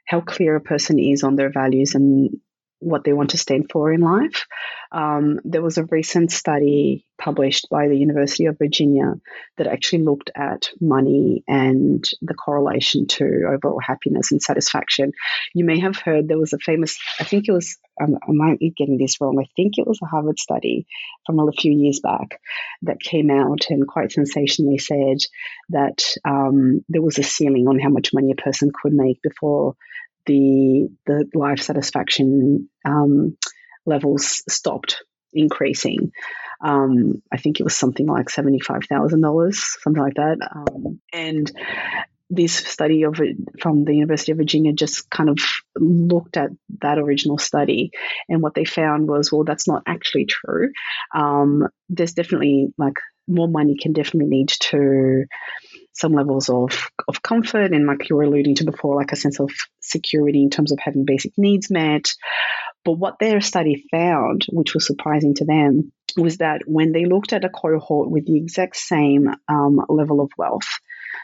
how 0.04 0.20
clear 0.20 0.58
a 0.58 0.62
person 0.62 1.00
is 1.00 1.24
on 1.24 1.38
their 1.38 1.50
values 1.50 1.96
and 1.96 2.42
what 2.80 3.06
they 3.06 3.14
want 3.14 3.30
to 3.30 3.38
stand 3.38 3.72
for 3.72 3.94
in 3.94 4.02
life. 4.02 4.46
Um, 4.92 5.40
there 5.44 5.62
was 5.62 5.78
a 5.78 5.86
recent 5.86 6.32
study 6.32 7.06
published 7.18 7.68
by 7.70 7.88
the 7.88 7.98
University 7.98 8.46
of 8.46 8.58
Virginia 8.58 9.16
that 9.58 9.68
actually 9.68 10.04
looked 10.04 10.30
at 10.36 10.70
money 10.80 11.44
and 11.48 12.04
the 12.22 12.34
correlation 12.34 13.08
to 13.08 13.26
overall 13.52 13.80
happiness 13.86 14.32
and 14.32 14.42
satisfaction. 14.42 15.12
You 15.54 15.66
may 15.66 15.80
have 15.80 15.98
heard 15.98 16.28
there 16.28 16.38
was 16.38 16.54
a 16.54 16.60
famous, 16.60 16.98
I 17.20 17.24
think 17.24 17.48
it 17.48 17.52
was, 17.52 17.78
um, 18.02 18.16
I 18.22 18.32
might 18.32 18.60
be 18.60 18.70
getting 18.70 18.98
this 18.98 19.20
wrong, 19.20 19.40
I 19.40 19.50
think 19.56 19.74
it 19.78 19.88
was 19.88 20.00
a 20.02 20.06
Harvard 20.06 20.40
study 20.40 20.86
from 21.26 21.40
a 21.40 21.52
few 21.52 21.72
years 21.72 22.00
back 22.00 22.40
that 22.84 23.00
came 23.00 23.32
out 23.32 23.66
and 23.70 23.88
quite 23.88 24.12
sensationally 24.12 24.78
said 24.78 25.18
that 25.70 26.04
um, 26.24 26.86
there 26.88 27.02
was 27.02 27.18
a 27.18 27.24
ceiling 27.24 27.68
on 27.68 27.80
how 27.80 27.90
much 27.90 28.14
money 28.14 28.32
a 28.32 28.42
person 28.42 28.72
could 28.74 28.94
make 28.94 29.22
before 29.22 29.76
the 30.28 30.90
the 31.06 31.26
life 31.34 31.62
satisfaction 31.62 32.70
um, 32.86 33.38
levels 33.88 34.44
stopped 34.48 35.04
increasing. 35.34 36.12
Um, 36.62 37.22
I 37.32 37.38
think 37.38 37.60
it 37.60 37.64
was 37.64 37.76
something 37.76 38.08
like 38.08 38.30
seventy 38.30 38.60
five 38.60 38.86
thousand 38.86 39.22
dollars, 39.22 39.78
something 39.82 40.02
like 40.02 40.16
that. 40.16 40.38
Um, 40.56 41.00
and 41.14 41.52
this 42.30 42.54
study 42.56 43.04
of 43.04 43.20
from 43.62 43.86
the 43.86 43.94
University 43.96 44.34
of 44.34 44.38
Virginia 44.38 44.74
just 44.74 45.10
kind 45.10 45.30
of 45.30 45.38
looked 45.78 46.36
at 46.36 46.50
that 46.82 46.98
original 46.98 47.38
study, 47.38 47.92
and 48.28 48.42
what 48.42 48.54
they 48.54 48.66
found 48.66 49.08
was, 49.08 49.32
well, 49.32 49.44
that's 49.44 49.68
not 49.68 49.84
actually 49.86 50.26
true. 50.26 50.72
Um, 51.16 51.68
there's 51.90 52.14
definitely 52.14 52.74
like 52.78 52.96
more 53.28 53.48
money 53.48 53.78
can 53.78 53.94
definitely 53.94 54.38
lead 54.38 54.50
to 54.50 55.26
some 55.98 56.14
levels 56.14 56.50
of, 56.50 56.90
of 57.08 57.22
comfort 57.22 57.74
and 57.74 57.88
like 57.88 58.10
you 58.10 58.16
were 58.16 58.24
alluding 58.24 58.56
to 58.56 58.66
before, 58.66 58.96
like 58.96 59.12
a 59.12 59.16
sense 59.16 59.40
of 59.40 59.52
security 59.82 60.44
in 60.44 60.50
terms 60.50 60.72
of 60.72 60.80
having 60.82 61.06
basic 61.06 61.32
needs 61.38 61.70
met. 61.72 62.14
But 62.86 62.94
what 62.94 63.20
their 63.20 63.42
study 63.42 63.84
found, 63.92 64.46
which 64.50 64.74
was 64.74 64.86
surprising 64.86 65.34
to 65.36 65.46
them, 65.46 65.92
was 66.16 66.38
that 66.38 66.62
when 66.66 66.92
they 66.92 67.06
looked 67.06 67.34
at 67.34 67.46
a 67.46 67.50
cohort 67.50 68.10
with 68.10 68.26
the 68.26 68.38
exact 68.38 68.76
same 68.76 69.28
um, 69.50 69.82
level 69.90 70.22
of 70.22 70.32
wealth, 70.38 70.68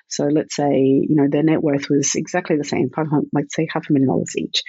so 0.07 0.25
let's 0.25 0.55
say 0.55 0.75
you 0.75 1.15
know 1.15 1.27
their 1.29 1.43
net 1.43 1.61
worth 1.61 1.89
was 1.89 2.11
exactly 2.15 2.57
the 2.57 2.63
same, 2.63 2.89
five 2.89 3.07
hundred, 3.07 3.29
let's 3.33 3.55
say 3.55 3.67
half 3.71 3.89
a 3.89 3.93
million 3.93 4.09
dollars 4.09 4.33
each, 4.37 4.61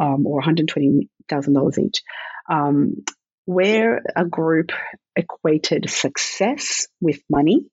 um, 0.00 0.26
or 0.26 0.36
one 0.36 0.42
hundred 0.42 0.68
twenty 0.68 1.08
thousand 1.28 1.54
dollars 1.54 1.78
each. 1.78 2.02
Um, 2.50 3.04
where 3.44 4.02
a 4.16 4.24
group 4.24 4.72
equated 5.16 5.88
success 5.88 6.86
with 7.00 7.20
money, 7.30 7.66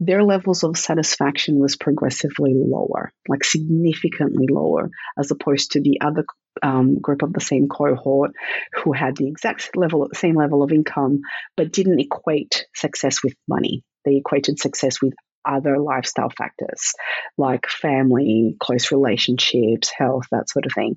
their 0.00 0.22
levels 0.22 0.62
of 0.62 0.76
satisfaction 0.76 1.58
was 1.58 1.76
progressively 1.76 2.54
lower, 2.54 3.12
like 3.28 3.44
significantly 3.44 4.46
lower, 4.48 4.90
as 5.18 5.30
opposed 5.30 5.72
to 5.72 5.80
the 5.80 6.00
other 6.00 6.24
um, 6.62 6.98
group 7.00 7.22
of 7.22 7.32
the 7.32 7.40
same 7.40 7.68
cohort 7.68 8.32
who 8.74 8.92
had 8.92 9.16
the 9.16 9.28
exact 9.28 9.76
level, 9.76 10.08
same 10.14 10.36
level 10.36 10.62
of 10.62 10.72
income, 10.72 11.20
but 11.56 11.72
didn't 11.72 12.00
equate 12.00 12.66
success 12.74 13.22
with 13.22 13.34
money. 13.48 13.82
They 14.04 14.16
equated 14.16 14.58
success 14.58 15.02
with 15.02 15.14
other 15.44 15.78
lifestyle 15.78 16.30
factors 16.30 16.92
like 17.36 17.66
family, 17.68 18.56
close 18.60 18.92
relationships, 18.92 19.90
health, 19.96 20.26
that 20.30 20.50
sort 20.50 20.66
of 20.66 20.72
thing. 20.72 20.96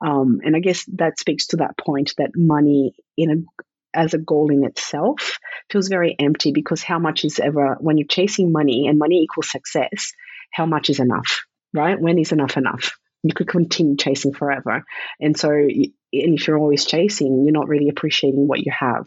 Um, 0.00 0.40
and 0.42 0.56
I 0.56 0.60
guess 0.60 0.84
that 0.94 1.18
speaks 1.18 1.48
to 1.48 1.58
that 1.58 1.76
point 1.76 2.14
that 2.18 2.30
money 2.34 2.94
in 3.16 3.30
a 3.30 3.62
as 3.94 4.14
a 4.14 4.18
goal 4.18 4.50
in 4.50 4.64
itself 4.64 5.38
feels 5.70 5.88
very 5.88 6.14
empty 6.18 6.52
because 6.52 6.82
how 6.82 6.98
much 6.98 7.24
is 7.24 7.38
ever, 7.38 7.76
when 7.80 7.98
you're 7.98 8.06
chasing 8.06 8.52
money 8.52 8.86
and 8.86 8.98
money 8.98 9.22
equals 9.22 9.50
success, 9.50 10.12
how 10.52 10.66
much 10.66 10.90
is 10.90 11.00
enough, 11.00 11.44
right? 11.74 12.00
When 12.00 12.18
is 12.18 12.32
enough 12.32 12.56
enough? 12.56 12.96
You 13.22 13.34
could 13.34 13.48
continue 13.48 13.96
chasing 13.96 14.32
forever. 14.32 14.84
And 15.20 15.36
so, 15.36 15.50
and 15.50 15.92
if 16.12 16.46
you're 16.46 16.58
always 16.58 16.86
chasing, 16.86 17.44
you're 17.44 17.52
not 17.52 17.68
really 17.68 17.88
appreciating 17.88 18.48
what 18.48 18.60
you 18.60 18.72
have. 18.78 19.04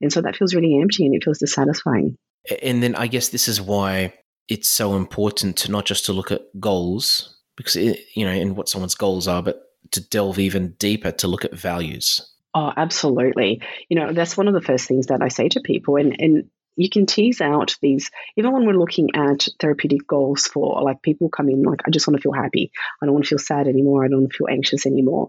And 0.00 0.12
so 0.12 0.22
that 0.22 0.36
feels 0.36 0.54
really 0.54 0.78
empty 0.80 1.04
and 1.04 1.14
it 1.14 1.24
feels 1.24 1.38
dissatisfying. 1.38 2.16
And 2.62 2.82
then 2.82 2.94
I 2.94 3.08
guess 3.08 3.28
this 3.30 3.48
is 3.48 3.60
why 3.60 4.12
it's 4.48 4.68
so 4.68 4.94
important 4.94 5.56
to 5.58 5.70
not 5.70 5.84
just 5.84 6.06
to 6.06 6.12
look 6.12 6.30
at 6.30 6.42
goals, 6.60 7.36
because, 7.56 7.74
it, 7.74 7.98
you 8.14 8.24
know, 8.24 8.30
and 8.30 8.56
what 8.56 8.68
someone's 8.68 8.94
goals 8.94 9.26
are, 9.26 9.42
but 9.42 9.62
to 9.92 10.00
delve 10.08 10.38
even 10.38 10.74
deeper 10.78 11.10
to 11.10 11.26
look 11.26 11.44
at 11.44 11.54
values 11.54 12.35
Oh, 12.56 12.72
absolutely. 12.74 13.60
You 13.90 14.00
know, 14.00 14.14
that's 14.14 14.34
one 14.34 14.48
of 14.48 14.54
the 14.54 14.62
first 14.62 14.88
things 14.88 15.08
that 15.08 15.20
I 15.20 15.28
say 15.28 15.50
to 15.50 15.60
people. 15.60 15.96
And, 15.96 16.16
and 16.18 16.44
you 16.74 16.88
can 16.88 17.04
tease 17.04 17.42
out 17.42 17.76
these, 17.82 18.10
even 18.38 18.50
when 18.52 18.64
we're 18.66 18.78
looking 18.78 19.10
at 19.14 19.46
therapeutic 19.60 20.06
goals 20.06 20.46
for 20.46 20.82
like 20.82 21.02
people 21.02 21.28
come 21.28 21.50
in, 21.50 21.62
like, 21.62 21.80
I 21.86 21.90
just 21.90 22.08
want 22.08 22.16
to 22.16 22.22
feel 22.22 22.32
happy. 22.32 22.72
I 23.02 23.04
don't 23.04 23.12
want 23.12 23.26
to 23.26 23.28
feel 23.28 23.38
sad 23.38 23.68
anymore. 23.68 24.06
I 24.06 24.08
don't 24.08 24.20
want 24.20 24.32
to 24.32 24.38
feel 24.38 24.48
anxious 24.48 24.86
anymore. 24.86 25.28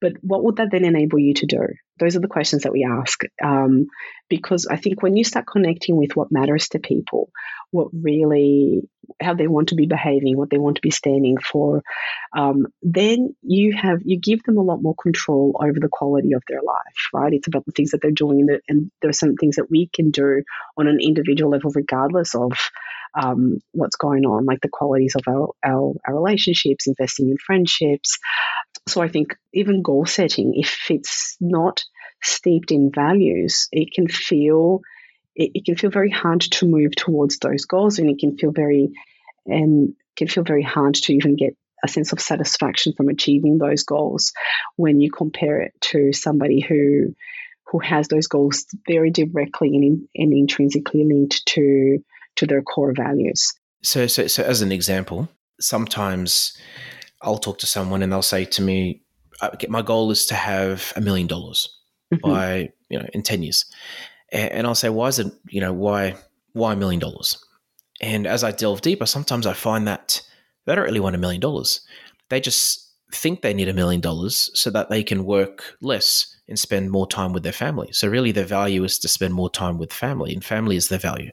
But 0.00 0.14
what 0.22 0.44
would 0.44 0.56
that 0.56 0.70
then 0.70 0.86
enable 0.86 1.18
you 1.18 1.34
to 1.34 1.46
do? 1.46 1.66
Those 2.02 2.16
are 2.16 2.20
the 2.20 2.26
questions 2.26 2.64
that 2.64 2.72
we 2.72 2.84
ask. 2.84 3.20
Um, 3.40 3.86
because 4.28 4.66
I 4.66 4.76
think 4.76 5.02
when 5.02 5.16
you 5.16 5.22
start 5.22 5.46
connecting 5.46 5.96
with 5.96 6.16
what 6.16 6.32
matters 6.32 6.68
to 6.70 6.80
people, 6.80 7.30
what 7.70 7.88
really, 7.92 8.80
how 9.20 9.34
they 9.34 9.46
want 9.46 9.68
to 9.68 9.76
be 9.76 9.86
behaving, 9.86 10.36
what 10.36 10.50
they 10.50 10.58
want 10.58 10.76
to 10.76 10.82
be 10.82 10.90
standing 10.90 11.36
for, 11.38 11.82
um, 12.36 12.66
then 12.82 13.36
you 13.42 13.76
have, 13.76 14.00
you 14.04 14.18
give 14.18 14.42
them 14.42 14.58
a 14.58 14.62
lot 14.62 14.82
more 14.82 14.96
control 15.00 15.60
over 15.62 15.78
the 15.78 15.88
quality 15.88 16.32
of 16.32 16.42
their 16.48 16.62
life, 16.62 17.00
right? 17.14 17.32
It's 17.32 17.46
about 17.46 17.66
the 17.66 17.72
things 17.72 17.92
that 17.92 18.00
they're 18.02 18.10
doing, 18.10 18.40
and, 18.40 18.60
and 18.68 18.90
there 19.00 19.10
are 19.10 19.14
some 19.14 19.36
things 19.36 19.56
that 19.56 19.70
we 19.70 19.88
can 19.94 20.10
do 20.10 20.42
on 20.76 20.88
an 20.88 20.98
individual 21.00 21.52
level, 21.52 21.70
regardless 21.72 22.34
of 22.34 22.52
um, 23.14 23.58
what's 23.72 23.96
going 23.96 24.24
on, 24.24 24.44
like 24.44 24.60
the 24.60 24.68
qualities 24.68 25.14
of 25.14 25.22
our, 25.28 25.50
our, 25.64 25.94
our 26.06 26.14
relationships, 26.14 26.86
investing 26.86 27.28
in 27.28 27.36
friendships. 27.36 28.18
So 28.88 29.02
I 29.02 29.08
think 29.08 29.36
even 29.52 29.82
goal 29.82 30.06
setting, 30.06 30.54
if 30.56 30.90
it's 30.90 31.36
not 31.40 31.84
steeped 32.22 32.70
in 32.70 32.90
values, 32.90 33.68
it 33.72 33.92
can 33.92 34.08
feel 34.08 34.80
it, 35.34 35.50
it 35.54 35.64
can 35.64 35.76
feel 35.76 35.90
very 35.90 36.10
hard 36.10 36.40
to 36.40 36.66
move 36.66 36.94
towards 36.94 37.38
those 37.38 37.64
goals, 37.64 37.98
and 37.98 38.08
it 38.10 38.18
can 38.18 38.36
feel 38.36 38.52
very 38.52 38.92
and 39.46 39.94
can 40.16 40.28
feel 40.28 40.44
very 40.44 40.62
hard 40.62 40.94
to 40.94 41.12
even 41.14 41.36
get 41.36 41.56
a 41.84 41.88
sense 41.88 42.12
of 42.12 42.20
satisfaction 42.20 42.92
from 42.96 43.08
achieving 43.08 43.58
those 43.58 43.82
goals 43.82 44.32
when 44.76 45.00
you 45.00 45.10
compare 45.10 45.60
it 45.60 45.72
to 45.80 46.12
somebody 46.12 46.60
who 46.60 47.14
who 47.66 47.78
has 47.78 48.08
those 48.08 48.26
goals 48.26 48.66
very 48.86 49.10
directly 49.10 49.74
and, 49.74 50.06
and 50.14 50.32
intrinsically 50.32 51.04
linked 51.04 51.44
to 51.46 51.98
to 52.36 52.46
their 52.46 52.62
core 52.62 52.94
values. 52.94 53.52
So, 53.82 54.06
so, 54.06 54.26
so 54.26 54.42
as 54.42 54.62
an 54.62 54.72
example, 54.72 55.28
sometimes 55.60 56.56
I'll 57.20 57.38
talk 57.38 57.58
to 57.58 57.66
someone 57.66 58.02
and 58.02 58.12
they'll 58.12 58.22
say 58.22 58.44
to 58.44 58.62
me, 58.62 59.02
"My 59.68 59.82
goal 59.82 60.10
is 60.10 60.26
to 60.26 60.34
have 60.34 60.92
a 60.94 61.00
million 61.00 61.26
dollars 61.26 61.68
mm-hmm. 62.12 62.30
by 62.30 62.70
you 62.88 62.98
know 62.98 63.06
in 63.12 63.22
ten 63.22 63.42
years," 63.42 63.64
and 64.30 64.66
I'll 64.66 64.74
say, 64.74 64.88
"Why 64.88 65.08
is 65.08 65.18
it? 65.18 65.32
You 65.48 65.60
know, 65.60 65.72
why 65.72 66.16
why 66.52 66.72
a 66.72 66.76
million 66.76 67.00
dollars?" 67.00 67.36
And 68.00 68.26
as 68.26 68.42
I 68.42 68.50
delve 68.50 68.80
deeper, 68.80 69.06
sometimes 69.06 69.46
I 69.46 69.52
find 69.52 69.86
that 69.86 70.20
they 70.66 70.74
don't 70.74 70.84
really 70.84 71.00
want 71.00 71.14
a 71.14 71.18
million 71.18 71.40
dollars. 71.40 71.80
They 72.28 72.40
just 72.40 72.90
think 73.12 73.42
they 73.42 73.54
need 73.54 73.68
a 73.68 73.74
million 73.74 74.00
dollars 74.00 74.50
so 74.54 74.70
that 74.70 74.90
they 74.90 75.02
can 75.04 75.24
work 75.24 75.76
less 75.80 76.34
and 76.48 76.58
spend 76.58 76.90
more 76.90 77.06
time 77.06 77.32
with 77.32 77.42
their 77.42 77.52
family. 77.52 77.88
So 77.92 78.08
really, 78.08 78.32
their 78.32 78.44
value 78.44 78.84
is 78.84 78.98
to 79.00 79.08
spend 79.08 79.34
more 79.34 79.50
time 79.50 79.78
with 79.78 79.92
family, 79.92 80.32
and 80.32 80.44
family 80.44 80.76
is 80.76 80.88
their 80.88 80.98
value. 80.98 81.30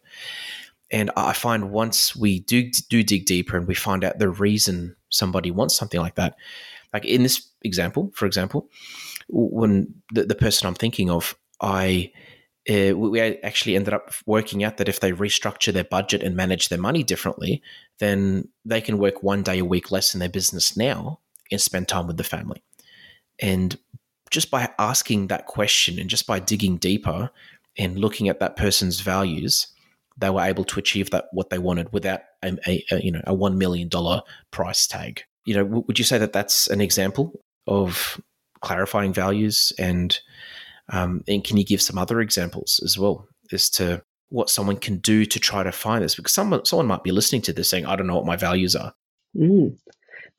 And 0.92 1.12
I 1.16 1.34
find 1.34 1.72
once 1.72 2.16
we 2.16 2.40
do 2.40 2.70
do 2.90 3.04
dig 3.04 3.26
deeper 3.26 3.58
and 3.58 3.68
we 3.68 3.76
find 3.76 4.04
out 4.04 4.20
the 4.20 4.30
reason 4.30 4.96
somebody 5.10 5.52
wants 5.52 5.76
something 5.76 6.00
like 6.00 6.16
that, 6.16 6.36
like 6.94 7.06
in 7.06 7.24
this 7.24 7.48
example, 7.64 8.12
for 8.14 8.26
example, 8.26 8.70
when 9.30 9.94
the, 10.14 10.26
the 10.26 10.36
person 10.36 10.68
I'm 10.68 10.76
thinking 10.76 11.10
of, 11.10 11.36
I 11.62 12.12
uh, 12.70 12.96
we 12.96 13.20
actually 13.20 13.76
ended 13.76 13.94
up 13.94 14.12
working 14.26 14.64
out 14.64 14.78
that 14.78 14.90
if 14.90 15.00
they 15.00 15.12
restructure 15.12 15.74
their 15.74 15.84
budget 15.84 16.22
and 16.22 16.36
manage 16.36 16.70
their 16.70 16.80
money 16.80 17.04
differently, 17.04 17.64
then 18.00 18.48
they 18.66 18.82
can 18.82 18.98
work 18.98 19.24
one 19.24 19.42
day 19.42 19.60
a 19.60 19.66
week 19.66 19.92
less 19.92 20.14
in 20.14 20.20
their 20.20 20.30
business 20.30 20.78
now 20.78 21.20
and 21.52 21.60
spend 21.60 21.88
time 21.88 22.06
with 22.06 22.18
the 22.18 22.24
family. 22.24 22.62
And 23.42 23.78
just 24.30 24.52
by 24.52 24.70
asking 24.78 25.28
that 25.28 25.48
question 25.48 26.00
and 26.00 26.10
just 26.10 26.28
by 26.28 26.40
digging 26.40 26.78
deeper 26.78 27.32
and 27.78 27.98
looking 27.98 28.30
at 28.30 28.40
that 28.40 28.56
person's 28.56 29.00
values, 29.00 29.68
they 30.18 30.30
were 30.30 30.42
able 30.42 30.66
to 30.66 30.80
achieve 30.80 31.10
that 31.10 31.26
what 31.32 31.50
they 31.50 31.58
wanted 31.58 31.92
without 31.92 32.22
a, 32.44 32.58
a, 32.68 32.86
a 32.92 33.02
you 33.02 33.12
know 33.12 33.22
a 33.26 33.34
one 33.34 33.58
million 33.58 33.88
dollar 33.88 34.22
price 34.52 34.86
tag. 34.86 35.24
You 35.46 35.56
know, 35.56 35.64
w- 35.64 35.84
would 35.88 35.98
you 35.98 36.06
say 36.06 36.18
that 36.18 36.34
that's 36.34 36.68
an 36.68 36.82
example 36.82 37.40
of 37.66 38.22
clarifying 38.62 39.14
values 39.14 39.72
and 39.78 40.20
um, 40.92 41.24
and 41.28 41.44
can 41.44 41.58
you 41.58 41.66
give 41.66 41.82
some 41.82 41.98
other 41.98 42.20
examples 42.20 42.80
as 42.84 42.98
well 42.98 43.28
as 43.52 43.70
to 43.72 44.02
what 44.30 44.50
someone 44.50 44.78
can 44.78 44.98
do 44.98 45.26
to 45.26 45.40
try 45.40 45.62
to 45.62 45.72
find 45.72 46.04
this? 46.04 46.16
Because 46.16 46.34
someone 46.34 46.66
someone 46.66 46.88
might 46.88 47.04
be 47.04 47.12
listening 47.12 47.42
to 47.44 47.54
this 47.54 47.70
saying, 47.70 47.86
"I 47.86 47.96
don't 47.96 48.08
know 48.08 48.16
what 48.16 48.26
my 48.26 48.36
values 48.36 48.76
are." 48.76 48.94
Mm 49.36 49.78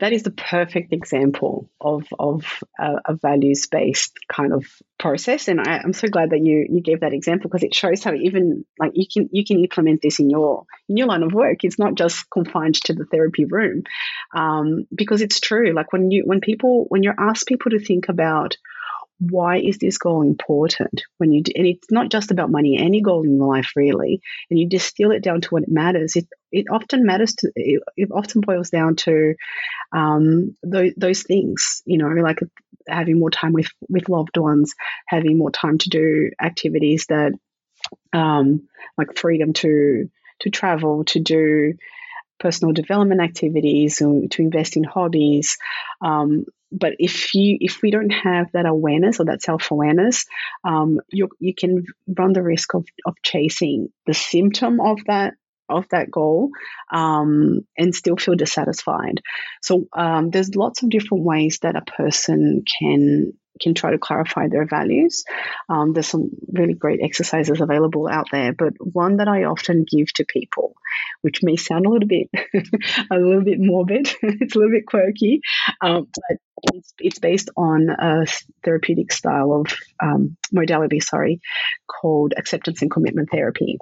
that 0.00 0.12
is 0.12 0.22
the 0.22 0.30
perfect 0.30 0.92
example 0.92 1.70
of 1.80 2.06
of 2.18 2.44
a, 2.78 3.14
values 3.14 3.66
based 3.66 4.18
kind 4.32 4.52
of 4.52 4.66
process. 4.98 5.46
And 5.48 5.60
I, 5.60 5.76
am 5.82 5.92
so 5.92 6.08
glad 6.08 6.30
that 6.30 6.40
you 6.40 6.66
you 6.68 6.80
gave 6.80 7.00
that 7.00 7.12
example 7.12 7.48
because 7.48 7.62
it 7.62 7.74
shows 7.74 8.02
how 8.02 8.14
even 8.14 8.64
like 8.78 8.92
you 8.94 9.06
can 9.10 9.28
you 9.30 9.44
can 9.44 9.58
implement 9.58 10.00
this 10.02 10.18
in 10.18 10.30
your 10.30 10.64
in 10.88 10.96
your 10.96 11.06
line 11.06 11.22
of 11.22 11.32
work. 11.32 11.58
It's 11.62 11.78
not 11.78 11.94
just 11.94 12.28
confined 12.30 12.76
to 12.86 12.94
the 12.94 13.04
therapy 13.04 13.44
room. 13.44 13.84
Um, 14.34 14.86
because 14.94 15.20
it's 15.20 15.40
true 15.40 15.72
like 15.74 15.92
when 15.92 16.10
you 16.10 16.24
when 16.24 16.40
people 16.40 16.86
when 16.88 17.02
you're 17.02 17.14
asked 17.18 17.46
people 17.46 17.70
to 17.70 17.78
think 17.78 18.08
about 18.08 18.56
why 19.20 19.58
is 19.58 19.76
this 19.76 19.98
goal 19.98 20.22
important 20.22 21.02
when 21.18 21.30
you 21.30 21.42
do, 21.42 21.52
and 21.54 21.66
it's 21.66 21.90
not 21.90 22.10
just 22.10 22.30
about 22.30 22.50
money 22.50 22.78
any 22.78 23.02
goal 23.02 23.22
in 23.22 23.38
life 23.38 23.72
really 23.76 24.22
and 24.48 24.58
you 24.58 24.66
distill 24.66 25.10
it 25.10 25.22
down 25.22 25.42
to 25.42 25.48
what 25.50 25.62
it 25.62 25.68
matters 25.68 26.16
it 26.16 26.26
it 26.50 26.66
often 26.70 27.04
matters 27.04 27.34
to 27.34 27.52
it, 27.54 27.82
it 27.96 28.08
often 28.12 28.40
boils 28.40 28.70
down 28.70 28.96
to 28.96 29.34
um, 29.92 30.56
those, 30.62 30.92
those 30.96 31.22
things 31.22 31.82
you 31.84 31.98
know 31.98 32.08
like 32.08 32.38
having 32.88 33.18
more 33.18 33.30
time 33.30 33.52
with 33.52 33.68
with 33.90 34.08
loved 34.08 34.38
ones 34.38 34.74
having 35.06 35.36
more 35.36 35.50
time 35.50 35.76
to 35.76 35.90
do 35.90 36.30
activities 36.40 37.04
that 37.10 37.32
um, 38.14 38.68
like 38.96 39.18
freedom 39.18 39.52
to 39.52 40.08
to 40.40 40.50
travel 40.50 41.04
to 41.04 41.20
do 41.20 41.74
personal 42.38 42.72
development 42.72 43.20
activities 43.20 43.96
to 43.96 44.28
invest 44.38 44.78
in 44.78 44.84
hobbies 44.84 45.58
um, 46.00 46.46
but 46.72 46.94
if 46.98 47.34
you 47.34 47.56
if 47.60 47.82
we 47.82 47.90
don't 47.90 48.10
have 48.10 48.50
that 48.52 48.66
awareness 48.66 49.20
or 49.20 49.24
that 49.26 49.42
self 49.42 49.70
awareness, 49.70 50.26
um, 50.64 51.00
you 51.08 51.28
you 51.38 51.54
can 51.54 51.84
run 52.06 52.32
the 52.32 52.42
risk 52.42 52.74
of 52.74 52.86
of 53.04 53.14
chasing 53.22 53.88
the 54.06 54.14
symptom 54.14 54.80
of 54.80 54.98
that 55.06 55.34
of 55.68 55.88
that 55.90 56.10
goal 56.10 56.50
um, 56.92 57.60
and 57.78 57.94
still 57.94 58.16
feel 58.16 58.34
dissatisfied. 58.34 59.20
So 59.62 59.86
um, 59.92 60.30
there's 60.30 60.54
lots 60.54 60.82
of 60.82 60.90
different 60.90 61.24
ways 61.24 61.60
that 61.62 61.76
a 61.76 61.82
person 61.82 62.64
can 62.80 63.32
can 63.60 63.74
try 63.74 63.90
to 63.90 63.98
clarify 63.98 64.48
their 64.48 64.66
values. 64.66 65.24
Um, 65.68 65.92
there's 65.92 66.08
some 66.08 66.30
really 66.52 66.74
great 66.74 67.00
exercises 67.02 67.60
available 67.60 68.08
out 68.08 68.28
there, 68.32 68.52
but 68.52 68.74
one 68.78 69.18
that 69.18 69.28
I 69.28 69.44
often 69.44 69.84
give 69.90 70.12
to 70.14 70.24
people, 70.24 70.74
which 71.22 71.40
may 71.42 71.56
sound 71.56 71.86
a 71.86 71.90
little 71.90 72.08
bit 72.08 72.28
a 73.10 73.16
little 73.16 73.44
bit 73.44 73.58
morbid, 73.58 74.10
it's 74.22 74.54
a 74.54 74.58
little 74.58 74.72
bit 74.72 74.86
quirky, 74.86 75.40
um, 75.80 76.08
but 76.14 76.38
it's, 76.74 76.94
it's 76.98 77.18
based 77.18 77.50
on 77.56 77.88
a 77.90 78.26
therapeutic 78.64 79.12
style 79.12 79.52
of 79.52 79.74
um, 80.02 80.36
modality, 80.52 81.00
sorry, 81.00 81.40
called 81.86 82.34
acceptance 82.36 82.82
and 82.82 82.90
commitment 82.90 83.30
therapy. 83.30 83.78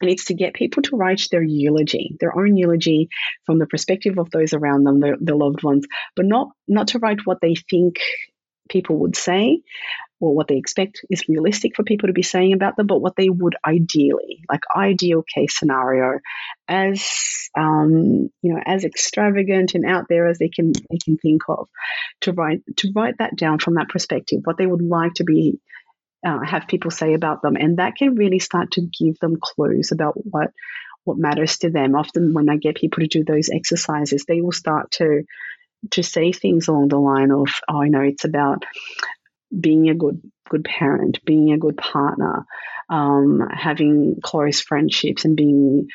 And 0.00 0.10
it's 0.10 0.26
to 0.26 0.34
get 0.34 0.54
people 0.54 0.82
to 0.84 0.96
write 0.96 1.22
their 1.30 1.42
eulogy, 1.42 2.16
their 2.20 2.36
own 2.36 2.56
eulogy 2.56 3.10
from 3.44 3.58
the 3.58 3.66
perspective 3.66 4.18
of 4.18 4.30
those 4.30 4.54
around 4.54 4.84
them, 4.84 5.00
their 5.00 5.36
loved 5.36 5.62
ones, 5.62 5.86
but 6.16 6.24
not 6.24 6.48
not 6.66 6.88
to 6.88 6.98
write 6.98 7.26
what 7.26 7.40
they 7.42 7.54
think 7.54 7.96
people 8.70 8.96
would 8.98 9.16
say 9.16 9.62
or 10.20 10.34
what 10.34 10.48
they 10.48 10.56
expect 10.56 11.00
is 11.08 11.28
realistic 11.28 11.74
for 11.74 11.82
people 11.82 12.06
to 12.06 12.12
be 12.12 12.22
saying 12.22 12.52
about 12.52 12.76
them, 12.76 12.86
but 12.86 13.00
what 13.00 13.16
they 13.16 13.30
would 13.30 13.56
ideally, 13.66 14.44
like 14.50 14.60
ideal 14.76 15.22
case 15.22 15.58
scenario, 15.58 16.20
as 16.68 17.48
um, 17.58 18.30
you 18.42 18.54
know, 18.54 18.60
as 18.64 18.84
extravagant 18.84 19.74
and 19.74 19.86
out 19.86 20.04
there 20.08 20.26
as 20.26 20.38
they 20.38 20.50
can 20.50 20.72
they 20.90 20.98
can 21.02 21.16
think 21.16 21.42
of, 21.48 21.68
to 22.22 22.32
write 22.32 22.60
to 22.76 22.92
write 22.94 23.16
that 23.18 23.34
down 23.34 23.58
from 23.58 23.74
that 23.74 23.88
perspective, 23.88 24.40
what 24.44 24.58
they 24.58 24.66
would 24.66 24.82
like 24.82 25.14
to 25.14 25.24
be 25.24 25.58
uh, 26.24 26.40
have 26.44 26.68
people 26.68 26.90
say 26.90 27.14
about 27.14 27.40
them, 27.40 27.56
and 27.56 27.78
that 27.78 27.96
can 27.96 28.14
really 28.14 28.38
start 28.40 28.72
to 28.72 28.82
give 28.82 29.18
them 29.20 29.38
clues 29.40 29.90
about 29.90 30.14
what 30.16 30.50
what 31.04 31.16
matters 31.16 31.58
to 31.58 31.70
them. 31.70 31.94
Often, 31.94 32.34
when 32.34 32.50
I 32.50 32.56
get 32.56 32.76
people 32.76 33.02
to 33.02 33.08
do 33.08 33.24
those 33.24 33.48
exercises, 33.48 34.26
they 34.28 34.42
will 34.42 34.52
start 34.52 34.90
to 34.92 35.22
to 35.92 36.02
say 36.02 36.32
things 36.32 36.68
along 36.68 36.88
the 36.88 36.98
line 36.98 37.30
of, 37.30 37.48
"Oh, 37.68 37.82
you 37.82 37.90
know, 37.90 38.02
it's 38.02 38.24
about 38.24 38.64
being 39.58 39.88
a 39.88 39.94
good 39.94 40.20
good 40.48 40.64
parent, 40.64 41.24
being 41.24 41.52
a 41.52 41.58
good 41.58 41.76
partner, 41.76 42.44
um, 42.88 43.48
having 43.52 44.16
close 44.22 44.60
friendships, 44.60 45.24
and 45.24 45.36
being 45.36 45.88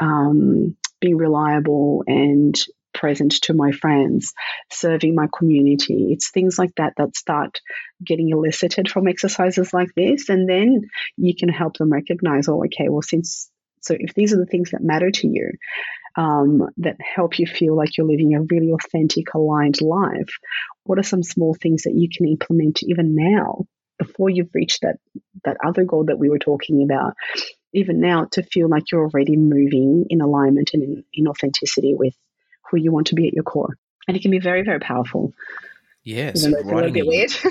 um, 0.00 0.76
being 1.00 1.16
reliable 1.16 2.04
and 2.06 2.54
present 2.92 3.32
to 3.42 3.54
my 3.54 3.72
friends, 3.72 4.32
serving 4.70 5.14
my 5.14 5.26
community. 5.36 6.08
It's 6.12 6.30
things 6.30 6.58
like 6.58 6.74
that 6.76 6.94
that 6.96 7.16
start 7.16 7.60
getting 8.04 8.30
elicited 8.30 8.90
from 8.90 9.08
exercises 9.08 9.72
like 9.72 9.88
this. 9.96 10.28
And 10.28 10.48
then 10.48 10.82
you 11.16 11.34
can 11.34 11.48
help 11.48 11.78
them 11.78 11.92
recognize, 11.92 12.48
oh, 12.48 12.64
okay, 12.64 12.88
well, 12.88 13.02
since, 13.02 13.50
so 13.80 13.96
if 13.98 14.14
these 14.14 14.32
are 14.32 14.38
the 14.38 14.46
things 14.46 14.70
that 14.72 14.82
matter 14.82 15.10
to 15.10 15.26
you, 15.26 15.52
um, 16.16 16.68
that 16.78 16.96
help 17.00 17.38
you 17.38 17.46
feel 17.46 17.76
like 17.76 17.96
you're 17.96 18.06
living 18.06 18.34
a 18.34 18.42
really 18.42 18.72
authentic, 18.72 19.34
aligned 19.34 19.80
life, 19.80 20.30
what 20.84 20.98
are 20.98 21.04
some 21.04 21.22
small 21.22 21.54
things 21.54 21.82
that 21.82 21.94
you 21.94 22.08
can 22.14 22.26
implement 22.26 22.82
even 22.82 23.14
now 23.14 23.66
before 23.98 24.30
you've 24.30 24.54
reached 24.54 24.82
that, 24.82 24.96
that 25.44 25.56
other 25.64 25.84
goal 25.84 26.04
that 26.06 26.18
we 26.18 26.28
were 26.28 26.38
talking 26.38 26.82
about? 26.82 27.14
Even 27.72 28.00
now, 28.00 28.26
to 28.32 28.42
feel 28.42 28.68
like 28.68 28.90
you're 28.90 29.08
already 29.08 29.36
moving 29.36 30.06
in 30.10 30.20
alignment 30.20 30.70
and 30.74 30.82
in, 30.82 31.04
in 31.14 31.28
authenticity 31.28 31.94
with 31.94 32.14
who 32.70 32.76
you 32.76 32.92
want 32.92 33.06
to 33.08 33.14
be 33.14 33.26
at 33.26 33.34
your 33.34 33.44
core. 33.44 33.78
And 34.06 34.16
it 34.16 34.20
can 34.20 34.30
be 34.30 34.40
very, 34.40 34.62
very 34.62 34.80
powerful. 34.80 35.32
Yes, 36.04 36.44
yeah, 36.44 36.56
writing 36.64 36.90
a 36.90 36.92
bit 36.92 37.06
weird. 37.06 37.30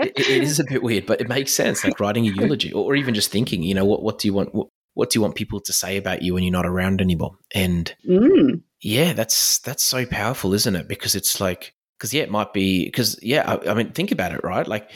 it, 0.00 0.18
it 0.18 0.28
is 0.28 0.58
a 0.58 0.64
bit 0.64 0.82
weird, 0.82 1.06
but 1.06 1.20
it 1.20 1.28
makes 1.28 1.52
sense. 1.52 1.84
Like 1.84 2.00
writing 2.00 2.26
a 2.26 2.30
eulogy, 2.34 2.72
or, 2.72 2.86
or 2.86 2.96
even 2.96 3.14
just 3.14 3.30
thinking, 3.30 3.62
you 3.62 3.74
know, 3.74 3.84
what 3.84 4.02
what 4.02 4.18
do 4.18 4.26
you 4.26 4.34
want? 4.34 4.52
What, 4.52 4.68
what, 4.98 5.10
do 5.10 5.16
you 5.16 5.22
want 5.22 5.36
people 5.36 5.60
to 5.60 5.72
say 5.72 5.96
about 5.96 6.22
you 6.22 6.34
when 6.34 6.42
you're 6.42 6.50
not 6.50 6.66
around 6.66 7.00
anymore? 7.00 7.38
And 7.54 7.94
mm. 8.04 8.60
yeah, 8.80 9.12
that's 9.12 9.60
that's 9.60 9.84
so 9.84 10.04
powerful, 10.04 10.54
isn't 10.54 10.74
it? 10.74 10.88
Because 10.88 11.14
it's 11.14 11.40
like, 11.40 11.72
because 11.96 12.12
yeah, 12.12 12.24
it 12.24 12.32
might 12.32 12.52
be 12.52 12.84
because 12.84 13.16
yeah, 13.22 13.48
I, 13.48 13.70
I 13.70 13.74
mean, 13.74 13.92
think 13.92 14.10
about 14.10 14.32
it, 14.32 14.42
right? 14.42 14.66
Like 14.66 14.90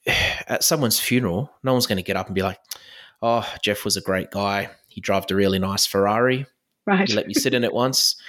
at 0.46 0.64
someone's 0.64 1.00
funeral, 1.00 1.50
no 1.62 1.72
one's 1.72 1.86
going 1.86 1.96
to 1.96 2.02
get 2.02 2.14
up 2.14 2.26
and 2.26 2.34
be 2.34 2.42
like, 2.42 2.58
"Oh, 3.22 3.50
Jeff 3.64 3.86
was 3.86 3.96
a 3.96 4.02
great 4.02 4.30
guy. 4.30 4.68
He 4.86 5.00
drove 5.00 5.24
a 5.30 5.34
really 5.34 5.58
nice 5.58 5.86
Ferrari. 5.86 6.44
Right. 6.86 7.08
He 7.08 7.14
let 7.14 7.26
me 7.26 7.32
sit 7.32 7.54
in 7.54 7.64
it 7.64 7.72
once. 7.84 8.20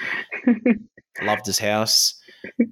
Loved 1.22 1.46
his 1.46 1.60
house, 1.60 2.18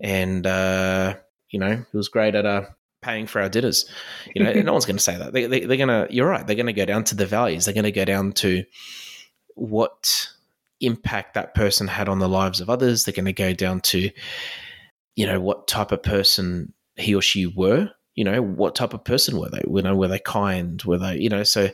and 0.01 0.47
uh, 0.47 1.15
you 1.49 1.60
know 1.60 1.83
he 1.91 1.97
was 1.97 2.07
great 2.07 2.33
at 2.33 2.45
uh, 2.45 2.62
paying 3.01 3.27
for 3.27 3.41
our 3.41 3.49
dinners. 3.49 3.89
You 4.33 4.43
know, 4.43 4.53
no 4.53 4.71
one's 4.73 4.86
going 4.86 4.97
to 4.97 5.03
say 5.03 5.17
that. 5.17 5.33
They, 5.33 5.45
they, 5.45 5.65
they're 5.65 5.77
going 5.77 5.89
to. 5.89 6.07
You're 6.10 6.29
right. 6.29 6.45
They're 6.45 6.55
going 6.55 6.67
to 6.67 6.73
go 6.73 6.86
down 6.86 7.03
to 7.05 7.15
the 7.15 7.25
values. 7.25 7.65
They're 7.65 7.73
going 7.73 7.83
to 7.83 7.91
go 7.91 8.05
down 8.05 8.33
to 8.33 8.63
what 9.55 10.29
impact 10.79 11.33
that 11.33 11.55
person 11.55 11.88
had 11.88 12.10
on 12.10 12.19
the 12.19 12.29
lives 12.29 12.62
of 12.62 12.69
others. 12.69 13.03
They're 13.03 13.13
going 13.13 13.25
to 13.25 13.33
go 13.33 13.53
down 13.53 13.81
to, 13.81 14.10
you 15.15 15.25
know, 15.25 15.39
what 15.39 15.67
type 15.67 15.91
of 15.91 16.03
person 16.03 16.73
he 16.95 17.15
or 17.15 17.21
she 17.21 17.45
were. 17.45 17.89
You 18.15 18.23
know, 18.23 18.41
what 18.41 18.75
type 18.75 18.93
of 18.93 19.03
person 19.03 19.38
were 19.38 19.49
they? 19.49 19.62
You 19.67 19.81
know, 19.83 19.95
were 19.95 20.07
they 20.07 20.19
kind? 20.19 20.81
Were 20.83 20.97
they, 20.97 21.17
you 21.17 21.29
know, 21.29 21.43
so 21.43 21.69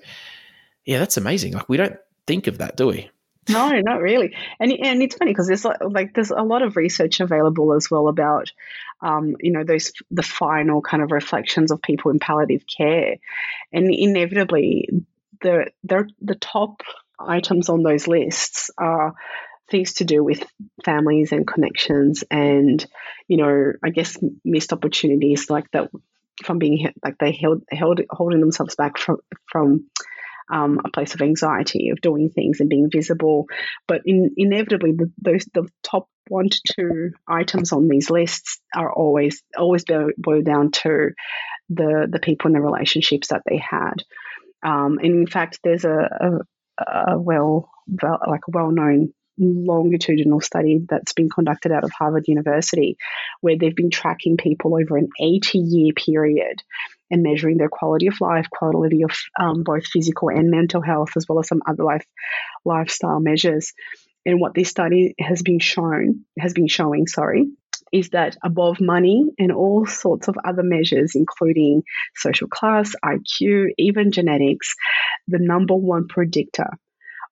yeah, 0.86 0.99
that's 0.99 1.17
amazing. 1.17 1.53
Like 1.53 1.69
we 1.69 1.77
don't 1.77 1.95
think 2.27 2.47
of 2.47 2.57
that, 2.57 2.75
do 2.75 2.88
we? 2.88 3.09
No, 3.49 3.69
not 3.82 4.01
really. 4.01 4.36
And 4.60 4.71
and 4.71 5.01
it's 5.03 5.15
funny 5.15 5.32
because 5.32 5.47
there's 5.47 5.65
like, 5.65 5.77
like, 5.82 6.13
there's 6.13 6.32
a 6.32 6.41
lot 6.43 6.62
of 6.62 6.77
research 6.77 7.19
available 7.19 7.73
as 7.73 7.91
well 7.91 8.08
about 8.08 8.51
um, 9.01 9.36
you 9.41 9.51
know 9.51 9.63
those 9.63 9.91
the 10.12 10.23
final 10.23 10.82
kind 10.82 11.03
of 11.03 11.12
reflections 11.12 11.71
of 11.71 11.82
people 11.82 12.12
in 12.12 12.19
palliative 12.19 12.63
care, 12.65 13.17
and 13.73 13.93
inevitably 13.93 14.88
the 15.41 15.67
the 15.84 16.10
the 16.21 16.36
top 16.36 16.82
items 17.19 17.69
on 17.69 17.84
those 17.84 18.08
lists 18.08 18.69
are 18.77 19.13
things 19.69 19.93
to 19.95 20.06
do 20.06 20.23
with 20.23 20.43
families 20.86 21.32
and 21.32 21.47
connections 21.47 22.23
and 22.29 22.86
you 23.27 23.38
know 23.38 23.73
I 23.84 23.89
guess 23.89 24.17
missed 24.43 24.73
opportunities 24.73 25.49
like 25.49 25.69
that 25.71 25.89
from 26.43 26.60
being 26.60 26.91
like 27.03 27.17
they 27.19 27.32
held 27.32 27.63
held 27.71 28.01
holding 28.10 28.39
themselves 28.41 28.75
back 28.75 28.97
from 28.97 29.17
from 29.51 29.86
um, 30.53 30.79
a 30.85 30.91
place 30.91 31.15
of 31.15 31.21
anxiety 31.21 31.89
of 31.89 31.99
doing 31.99 32.29
things 32.29 32.59
and 32.59 32.69
being 32.69 32.89
visible. 32.91 33.47
But 33.87 34.01
in, 34.05 34.31
inevitably, 34.37 34.91
the, 34.91 35.11
those 35.19 35.45
the 35.53 35.67
top 35.81 36.07
one 36.27 36.49
to 36.49 36.61
two 36.65 37.11
items 37.27 37.73
on 37.73 37.87
these 37.87 38.09
lists 38.09 38.61
are 38.73 38.91
always 38.93 39.41
always 39.57 39.83
boil 39.83 40.43
down 40.43 40.71
to 40.71 41.09
the 41.69 42.07
the 42.09 42.19
people 42.19 42.49
and 42.49 42.55
the 42.55 42.61
relationships 42.61 43.29
that 43.29 43.41
they 43.49 43.57
had. 43.57 43.95
Um, 44.63 44.99
and 44.99 45.13
in 45.21 45.27
fact, 45.27 45.59
there's 45.63 45.85
a, 45.85 46.39
a, 46.79 46.83
a 46.83 47.19
well, 47.19 47.71
well 47.87 48.19
like 48.29 48.41
a 48.47 48.51
well 48.51 48.71
known 48.71 49.11
longitudinal 49.39 50.41
study 50.41 50.85
that's 50.87 51.13
been 51.13 51.29
conducted 51.29 51.71
out 51.71 51.83
of 51.83 51.91
Harvard 51.91 52.25
University, 52.27 52.97
where 53.41 53.57
they've 53.57 53.75
been 53.75 53.89
tracking 53.89 54.37
people 54.37 54.75
over 54.75 54.97
an 54.97 55.09
80 55.19 55.57
year 55.57 55.93
period 55.93 56.61
and 57.11 57.23
measuring 57.23 57.57
their 57.57 57.69
quality 57.69 58.07
of 58.07 58.19
life, 58.21 58.47
quality 58.49 59.03
of 59.03 59.11
um, 59.39 59.63
both 59.63 59.85
physical 59.85 60.29
and 60.29 60.49
mental 60.49 60.81
health, 60.81 61.11
as 61.15 61.25
well 61.27 61.39
as 61.39 61.47
some 61.47 61.61
other 61.67 61.83
life 61.83 62.05
lifestyle 62.65 63.19
measures. 63.19 63.73
And 64.25 64.39
what 64.39 64.53
this 64.53 64.69
study 64.69 65.15
has 65.19 65.41
been 65.41 65.59
shown 65.59 66.25
has 66.39 66.53
been 66.53 66.67
showing, 66.67 67.07
sorry, 67.07 67.47
is 67.91 68.09
that 68.09 68.37
above 68.43 68.81
money 68.81 69.25
and 69.37 69.51
all 69.51 69.85
sorts 69.85 70.27
of 70.27 70.35
other 70.43 70.63
measures, 70.63 71.13
including 71.15 71.83
social 72.15 72.47
class, 72.47 72.95
IQ, 73.05 73.67
even 73.77 74.11
genetics, 74.11 74.73
the 75.27 75.39
number 75.39 75.75
one 75.75 76.07
predictor 76.07 76.69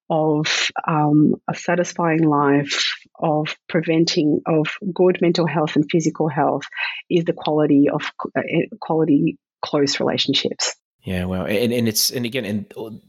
of 0.10 0.45
um, 0.88 1.36
a 1.49 1.55
satisfying 1.55 2.23
life, 2.23 2.93
of 3.17 3.55
preventing 3.69 4.41
of 4.45 4.67
good 4.93 5.19
mental 5.21 5.47
health 5.47 5.75
and 5.75 5.89
physical 5.89 6.27
health, 6.27 6.63
is 7.10 7.23
the 7.23 7.34
quality 7.34 7.88
of 7.91 8.12
uh, 8.38 8.41
quality 8.79 9.38
close 9.62 10.00
relationships. 10.00 10.76
Yeah, 11.04 11.26
well, 11.26 11.45
and, 11.45 11.74
and 11.74 11.88
it's 11.88 12.12
and 12.12 12.26
again, 12.26 12.45
and 12.45 13.02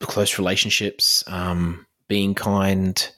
close 0.00 0.38
relationships, 0.38 1.24
um, 1.26 1.86
being 2.08 2.34
kind, 2.34 3.10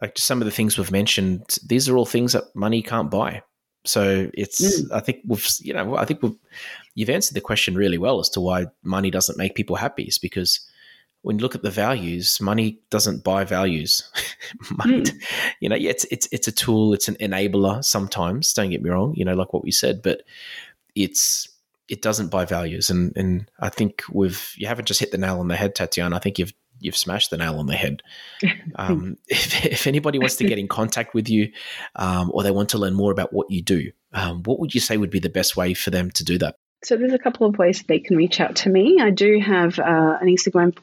like 0.00 0.18
some 0.18 0.40
of 0.40 0.44
the 0.44 0.50
things 0.50 0.76
we've 0.76 0.90
mentioned, 0.90 1.58
these 1.66 1.88
are 1.88 1.96
all 1.96 2.06
things 2.06 2.32
that 2.32 2.44
money 2.54 2.82
can't 2.82 3.10
buy. 3.10 3.42
So 3.84 4.30
it's, 4.34 4.82
mm. 4.82 4.92
I 4.92 5.00
think 5.00 5.20
we've, 5.26 5.46
you 5.60 5.74
know, 5.74 5.96
I 5.96 6.04
think 6.04 6.22
we've, 6.22 6.36
you've 6.94 7.10
answered 7.10 7.34
the 7.34 7.40
question 7.40 7.74
really 7.74 7.98
well 7.98 8.20
as 8.20 8.28
to 8.30 8.40
why 8.40 8.66
money 8.82 9.10
doesn't 9.10 9.38
make 9.38 9.54
people 9.54 9.76
happy. 9.76 10.04
Is 10.04 10.18
because 10.18 10.60
when 11.22 11.38
you 11.38 11.42
look 11.42 11.54
at 11.54 11.62
the 11.62 11.70
values, 11.70 12.40
money 12.40 12.80
doesn't 12.90 13.24
buy 13.24 13.44
values. 13.44 14.08
money, 14.76 15.02
mm. 15.02 15.22
you 15.60 15.68
know, 15.68 15.76
yeah, 15.76 15.90
it's 15.90 16.04
it's 16.10 16.28
it's 16.30 16.48
a 16.48 16.52
tool, 16.52 16.94
it's 16.94 17.08
an 17.08 17.16
enabler 17.16 17.84
sometimes. 17.84 18.52
Don't 18.52 18.70
get 18.70 18.82
me 18.82 18.90
wrong, 18.90 19.14
you 19.16 19.24
know, 19.24 19.34
like 19.34 19.52
what 19.52 19.64
we 19.64 19.72
said, 19.72 20.00
but 20.02 20.22
it's 20.94 21.48
it 21.92 22.00
doesn't 22.00 22.30
buy 22.30 22.46
values, 22.46 22.88
and 22.88 23.14
and 23.16 23.50
I 23.60 23.68
think 23.68 24.02
we've 24.10 24.54
you 24.56 24.66
haven't 24.66 24.88
just 24.88 24.98
hit 24.98 25.10
the 25.10 25.18
nail 25.18 25.40
on 25.40 25.48
the 25.48 25.56
head, 25.56 25.74
Tatiana. 25.74 26.16
I 26.16 26.20
think 26.20 26.38
you've 26.38 26.54
you've 26.80 26.96
smashed 26.96 27.28
the 27.28 27.36
nail 27.36 27.58
on 27.58 27.66
the 27.66 27.76
head. 27.76 28.02
Um, 28.76 29.18
if, 29.28 29.66
if, 29.66 29.86
anybody 29.86 30.18
wants 30.18 30.36
to 30.36 30.44
get 30.44 30.58
in 30.58 30.66
contact 30.66 31.14
with 31.14 31.28
you, 31.28 31.52
um, 31.94 32.30
or 32.32 32.42
they 32.42 32.50
want 32.50 32.70
to 32.70 32.78
learn 32.78 32.94
more 32.94 33.12
about 33.12 33.32
what 33.32 33.50
you 33.50 33.60
do, 33.60 33.92
um, 34.14 34.42
what 34.44 34.58
would 34.58 34.74
you 34.74 34.80
say 34.80 34.96
would 34.96 35.10
be 35.10 35.18
the 35.18 35.28
best 35.28 35.56
way 35.56 35.74
for 35.74 35.90
them 35.90 36.10
to 36.12 36.24
do 36.24 36.38
that? 36.38 36.56
So 36.82 36.96
there's 36.96 37.12
a 37.12 37.18
couple 37.18 37.46
of 37.46 37.58
ways 37.58 37.82
they 37.82 37.98
can 37.98 38.16
reach 38.16 38.40
out 38.40 38.56
to 38.56 38.70
me. 38.70 38.98
I 38.98 39.10
do 39.10 39.38
have 39.40 39.78
uh, 39.78 40.16
an 40.20 40.26
Instagram 40.26 40.76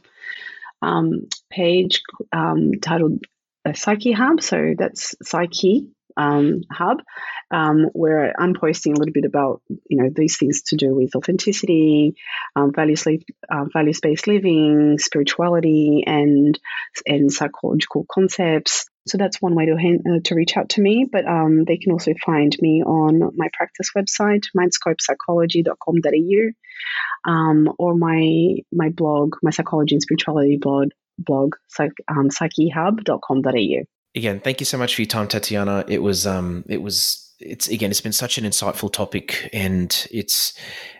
um, 0.84 1.28
page 1.50 2.04
um, 2.32 2.74
titled 2.80 3.24
uh, 3.66 3.74
Psyche 3.74 4.12
Hub. 4.12 4.42
So 4.42 4.76
that's 4.78 5.16
Psyche 5.24 5.90
um, 6.20 6.62
hub, 6.70 7.02
um, 7.50 7.90
where 7.94 8.32
I'm 8.38 8.54
posting 8.54 8.94
a 8.94 9.00
little 9.00 9.14
bit 9.14 9.26
about 9.26 9.64
you 9.88 10.04
know 10.04 10.12
these 10.14 10.38
things 10.38 10.62
to 10.64 10.76
do 10.76 10.94
with 10.94 11.16
authenticity, 11.16 12.16
um, 12.56 12.74
values 12.74 13.08
uh, 13.08 13.66
values 13.72 14.02
based 14.02 14.28
living, 14.28 15.00
spirituality, 15.00 16.04
and 16.06 16.60
and 17.08 17.32
psychological 17.32 18.06
concepts. 18.12 18.90
So 19.08 19.18
that's 19.18 19.42
one 19.42 19.56
way 19.56 19.68
to 19.68 19.74
uh, 19.74 20.20
to 20.26 20.36
reach 20.36 20.58
out 20.58 20.68
to 20.70 20.82
me. 20.82 21.08
But 21.10 21.26
um, 21.26 21.64
they 21.64 21.78
can 21.78 21.94
also 21.94 22.14
find 22.26 22.54
me 22.60 22.84
on 22.84 23.32
my 23.36 23.48
practice 23.54 23.92
website, 23.98 24.48
mindscopepsychology.com.au, 24.58 27.32
um, 27.32 27.72
or 27.80 27.96
my 27.96 28.58
my 28.74 28.90
blog, 28.90 29.38
my 29.42 29.52
psychology 29.52 29.96
and 29.96 30.02
spirituality 30.02 30.58
blog 30.58 30.90
blog 31.18 31.56
um, 31.80 32.30
psychehub.com.au 32.30 33.86
again, 34.20 34.40
thank 34.42 34.60
you 34.60 34.66
so 34.66 34.78
much 34.78 34.96
for 34.96 35.02
your 35.02 35.08
time, 35.08 35.28
Tatiana. 35.28 35.86
It 35.88 36.04
was 36.04 36.28
um, 36.28 36.64
it 36.68 36.82
was 36.82 37.26
it's 37.40 37.70
again, 37.70 37.90
it's 37.90 38.02
been 38.02 38.12
such 38.12 38.38
an 38.38 38.44
insightful 38.44 38.92
topic, 38.92 39.50
and 39.54 40.08
it's 40.12 40.54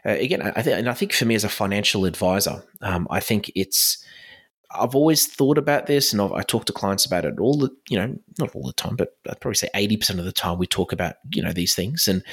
uh, 0.06 0.12
again, 0.12 0.42
I 0.42 0.62
think, 0.62 0.78
and 0.78 0.90
I 0.90 0.94
think 0.94 1.14
for 1.14 1.26
me 1.26 1.36
as 1.36 1.44
a 1.44 1.50
financial 1.50 2.06
advisor, 2.06 2.64
um, 2.82 3.08
I 3.10 3.20
think 3.20 3.52
it's. 3.56 4.04
I've 4.72 4.94
always 4.94 5.26
thought 5.26 5.58
about 5.58 5.88
this, 5.88 6.14
and 6.14 6.22
I've, 6.22 6.32
i 6.32 6.44
talk 6.44 6.66
to 6.66 6.74
clients 6.74 7.04
about 7.04 7.26
it 7.26 7.40
all 7.40 7.58
the, 7.58 7.72
you 7.90 7.98
know, 7.98 8.16
not 8.38 8.54
all 8.56 8.68
the 8.68 8.74
time, 8.74 8.96
but 8.96 9.18
I'd 9.28 9.40
probably 9.42 9.56
say 9.56 9.70
eighty 9.74 9.98
percent 9.98 10.20
of 10.20 10.26
the 10.26 10.32
time 10.32 10.58
we 10.58 10.68
talk 10.68 10.92
about, 10.92 11.16
you 11.34 11.42
know, 11.42 11.52
these 11.52 11.76
things. 11.76 12.08
And 12.08 12.24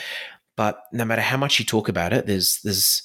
but 0.54 0.82
no 0.92 1.04
matter 1.04 1.22
how 1.22 1.38
much 1.38 1.58
you 1.58 1.64
talk 1.64 1.88
about 1.88 2.12
it, 2.12 2.26
there's 2.26 2.60
there's 2.62 3.02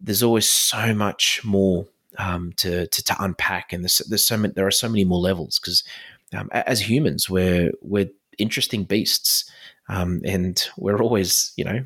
there's 0.00 0.22
always 0.22 0.48
so 0.48 0.94
much 0.94 1.42
more 1.44 1.86
um, 2.18 2.52
to, 2.56 2.86
to, 2.86 3.04
to 3.04 3.16
unpack, 3.18 3.72
and 3.72 3.82
there's 3.82 3.98
there's 4.08 4.26
so 4.26 4.36
many, 4.36 4.54
there 4.54 4.66
are 4.66 4.70
so 4.70 4.88
many 4.88 5.04
more 5.04 5.18
levels 5.20 5.58
because 5.58 5.82
um, 6.34 6.48
as 6.52 6.80
humans, 6.80 7.28
we're 7.28 7.70
we're 7.82 8.10
interesting 8.38 8.84
beasts, 8.84 9.50
um, 9.88 10.20
and 10.24 10.68
we're 10.76 11.00
always, 11.02 11.52
you 11.56 11.64
know, 11.64 11.84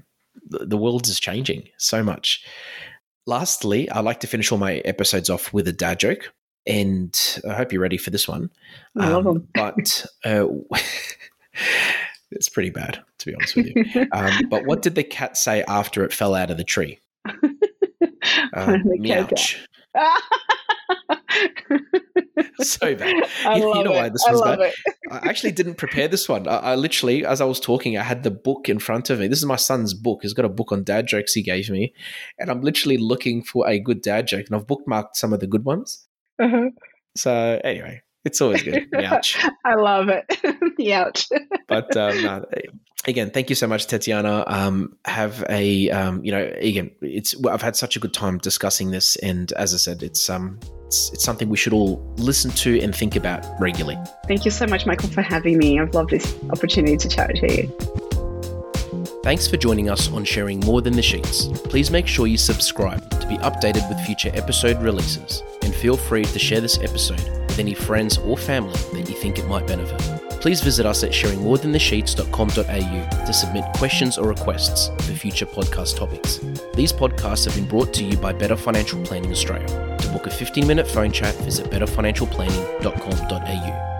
the, 0.49 0.67
the 0.67 0.77
world 0.77 1.07
is 1.09 1.21
changing 1.21 1.69
so 1.79 2.03
much. 2.03 2.45
Lastly, 3.27 3.91
I 3.91 4.01
like 4.01 4.21
to 4.21 4.27
finish 4.27 4.53
all 4.53 4.59
my 4.59 4.77
episodes 4.79 5.31
off 5.31 5.53
with 5.53 5.67
a 5.69 5.73
dad 5.73 5.99
joke, 5.99 6.33
and 6.67 7.41
I 7.49 7.55
hope 7.55 7.73
you're 7.73 7.83
ready 7.83 7.97
for 7.97 8.11
this 8.11 8.29
one. 8.29 8.51
I 8.99 9.09
love 9.09 9.27
um, 9.27 9.35
them. 9.35 9.49
but 9.55 10.07
uh, 10.25 10.47
it's 12.31 12.49
pretty 12.49 12.71
bad, 12.71 13.03
to 13.19 13.27
be 13.27 13.35
honest 13.35 13.57
with 13.57 13.67
you. 13.67 14.07
Um, 14.13 14.49
but 14.51 14.67
what 14.67 14.83
did 14.83 14.95
the 14.95 15.05
cat 15.05 15.37
say 15.37 15.65
after 15.67 16.05
it 16.05 16.13
fell 16.13 16.35
out 16.35 16.51
of 16.51 16.57
the 16.57 16.65
tree? 16.65 16.99
Uh, 18.53 18.79
meouch. 18.85 19.57
so 22.61 22.95
bad. 22.95 23.25
I 23.47 23.57
you, 23.57 23.75
you 23.75 23.85
know 23.85 23.93
it. 23.93 23.97
why 23.97 24.09
this 24.09 24.25
was 24.29 24.43
bad? 24.43 24.61
I 25.11 25.29
actually 25.29 25.53
didn't 25.53 25.77
prepare 25.77 26.09
this 26.09 26.29
one. 26.29 26.49
I, 26.49 26.57
I, 26.57 26.75
literally, 26.75 27.25
as 27.25 27.41
I 27.41 27.45
was 27.45 27.61
talking, 27.61 27.97
I 27.97 28.03
had 28.03 28.23
the 28.23 28.31
book 28.31 28.69
in 28.69 28.79
front 28.79 29.11
of 29.11 29.21
me. 29.21 29.29
This 29.29 29.39
is 29.39 29.47
my 29.47 29.57
son's 29.57 29.95
book. 29.95 30.21
He's 30.23 30.35
got 30.35 30.45
a 30.45 30.49
book 30.49 30.73
on 30.73 30.85
dad 30.85 31.07
jokes 31.07 31.33
he 31.35 31.43
gave 31.43 31.71
me, 31.71 31.95
and 32.39 32.51
I'm 32.51 32.63
literally 32.63 32.99
looking 32.99 33.43
for 33.43 33.69
a 33.69 33.79
good 33.79 34.03
dad 34.03 34.27
joke, 34.27 34.47
and 34.47 34.57
I've 34.57 34.67
bookmarked 34.67 35.15
some 35.15 35.33
of 35.33 35.41
the 35.41 35.47
good 35.47 35.65
ones. 35.65 36.07
Uh-huh. 36.39 36.71
So 37.17 37.61
anyway, 37.63 38.03
it's 38.25 38.41
always 38.41 38.63
good. 38.63 38.89
Ouch. 38.95 39.39
I 39.65 39.75
love 39.75 40.09
it. 40.09 40.25
Ouch. 40.93 41.29
but 41.69 41.97
um, 41.97 42.23
no, 42.23 42.45
again, 43.07 43.31
thank 43.31 43.51
you 43.51 43.57
so 43.57 43.67
much, 43.67 43.87
Tatiana. 43.87 44.45
Um, 44.47 44.97
have 45.05 45.45
a 45.49 45.91
um, 45.91 46.25
you 46.25 46.33
know, 46.33 46.53
again, 46.57 46.91
it's 47.01 47.35
I've 47.47 47.63
had 47.63 47.77
such 47.77 47.97
a 47.97 48.01
good 48.01 48.15
time 48.15 48.39
discussing 48.39 48.91
this, 48.91 49.17
and 49.17 49.53
as 49.53 49.75
I 49.75 49.77
said, 49.77 50.03
it's 50.03 50.29
um, 50.31 50.59
it's, 50.95 51.13
it's 51.13 51.25
something 51.25 51.49
we 51.49 51.57
should 51.57 51.73
all 51.73 52.01
listen 52.17 52.51
to 52.53 52.81
and 52.81 52.95
think 52.95 53.17
about 53.17 53.45
regularly. 53.61 53.99
Thank 54.29 54.45
you 54.45 54.51
so 54.51 54.67
much, 54.67 54.85
Michael, 54.87 55.09
for 55.09 55.23
having 55.23 55.57
me. 55.59 55.81
I've 55.81 55.95
loved 55.95 56.11
this 56.11 56.37
opportunity 56.51 56.97
to 56.97 57.09
chat 57.09 57.35
to 57.37 57.53
you. 57.53 57.69
Thanks 59.25 59.49
for 59.49 59.57
joining 59.57 59.91
us 59.91 60.13
on 60.13 60.25
Sharing 60.25 60.61
More 60.61 60.83
Than 60.83 60.93
the 60.93 61.03
Sheets. 61.03 61.49
Please 61.65 61.91
make 61.91 62.07
sure 62.07 62.27
you 62.27 62.37
subscribe 62.37 63.09
to 63.21 63.27
be 63.27 63.39
updated 63.39 63.89
with 63.89 63.99
future 64.01 64.31
episode 64.35 64.83
releases, 64.83 65.43
and 65.63 65.75
feel 65.75 65.97
free 65.97 66.27
to 66.27 66.39
share 66.39 66.61
this 66.61 66.79
episode 66.79 67.25
with 67.49 67.59
any 67.59 67.73
friends 67.73 68.19
or 68.19 68.37
family 68.37 68.77
that 68.93 69.09
you 69.09 69.17
think 69.17 69.39
it 69.39 69.47
might 69.47 69.67
benefit. 69.67 69.99
Please 70.43 70.61
visit 70.61 70.85
us 70.85 71.03
at 71.03 71.13
sharingmorethanthesheets.com.au 71.13 73.27
to 73.27 73.33
submit 73.33 73.65
questions 73.77 74.19
or 74.19 74.29
requests 74.29 74.89
for 74.89 75.15
future 75.15 75.47
podcast 75.47 75.97
topics. 75.97 76.41
These 76.75 76.93
podcasts 76.93 77.47
have 77.47 77.55
been 77.55 77.67
brought 77.67 77.95
to 77.95 78.05
you 78.05 78.19
by 78.19 78.35
Better 78.35 78.57
Financial 78.57 79.03
Planning 79.05 79.31
Australia. 79.31 79.94
Book 80.15 80.29
a 80.29 80.31
15 80.31 80.67
minute 80.67 80.87
phone 80.87 81.11
chat, 81.11 81.35
visit 81.43 81.67
betterfinancialplanning.com.au. 81.71 83.94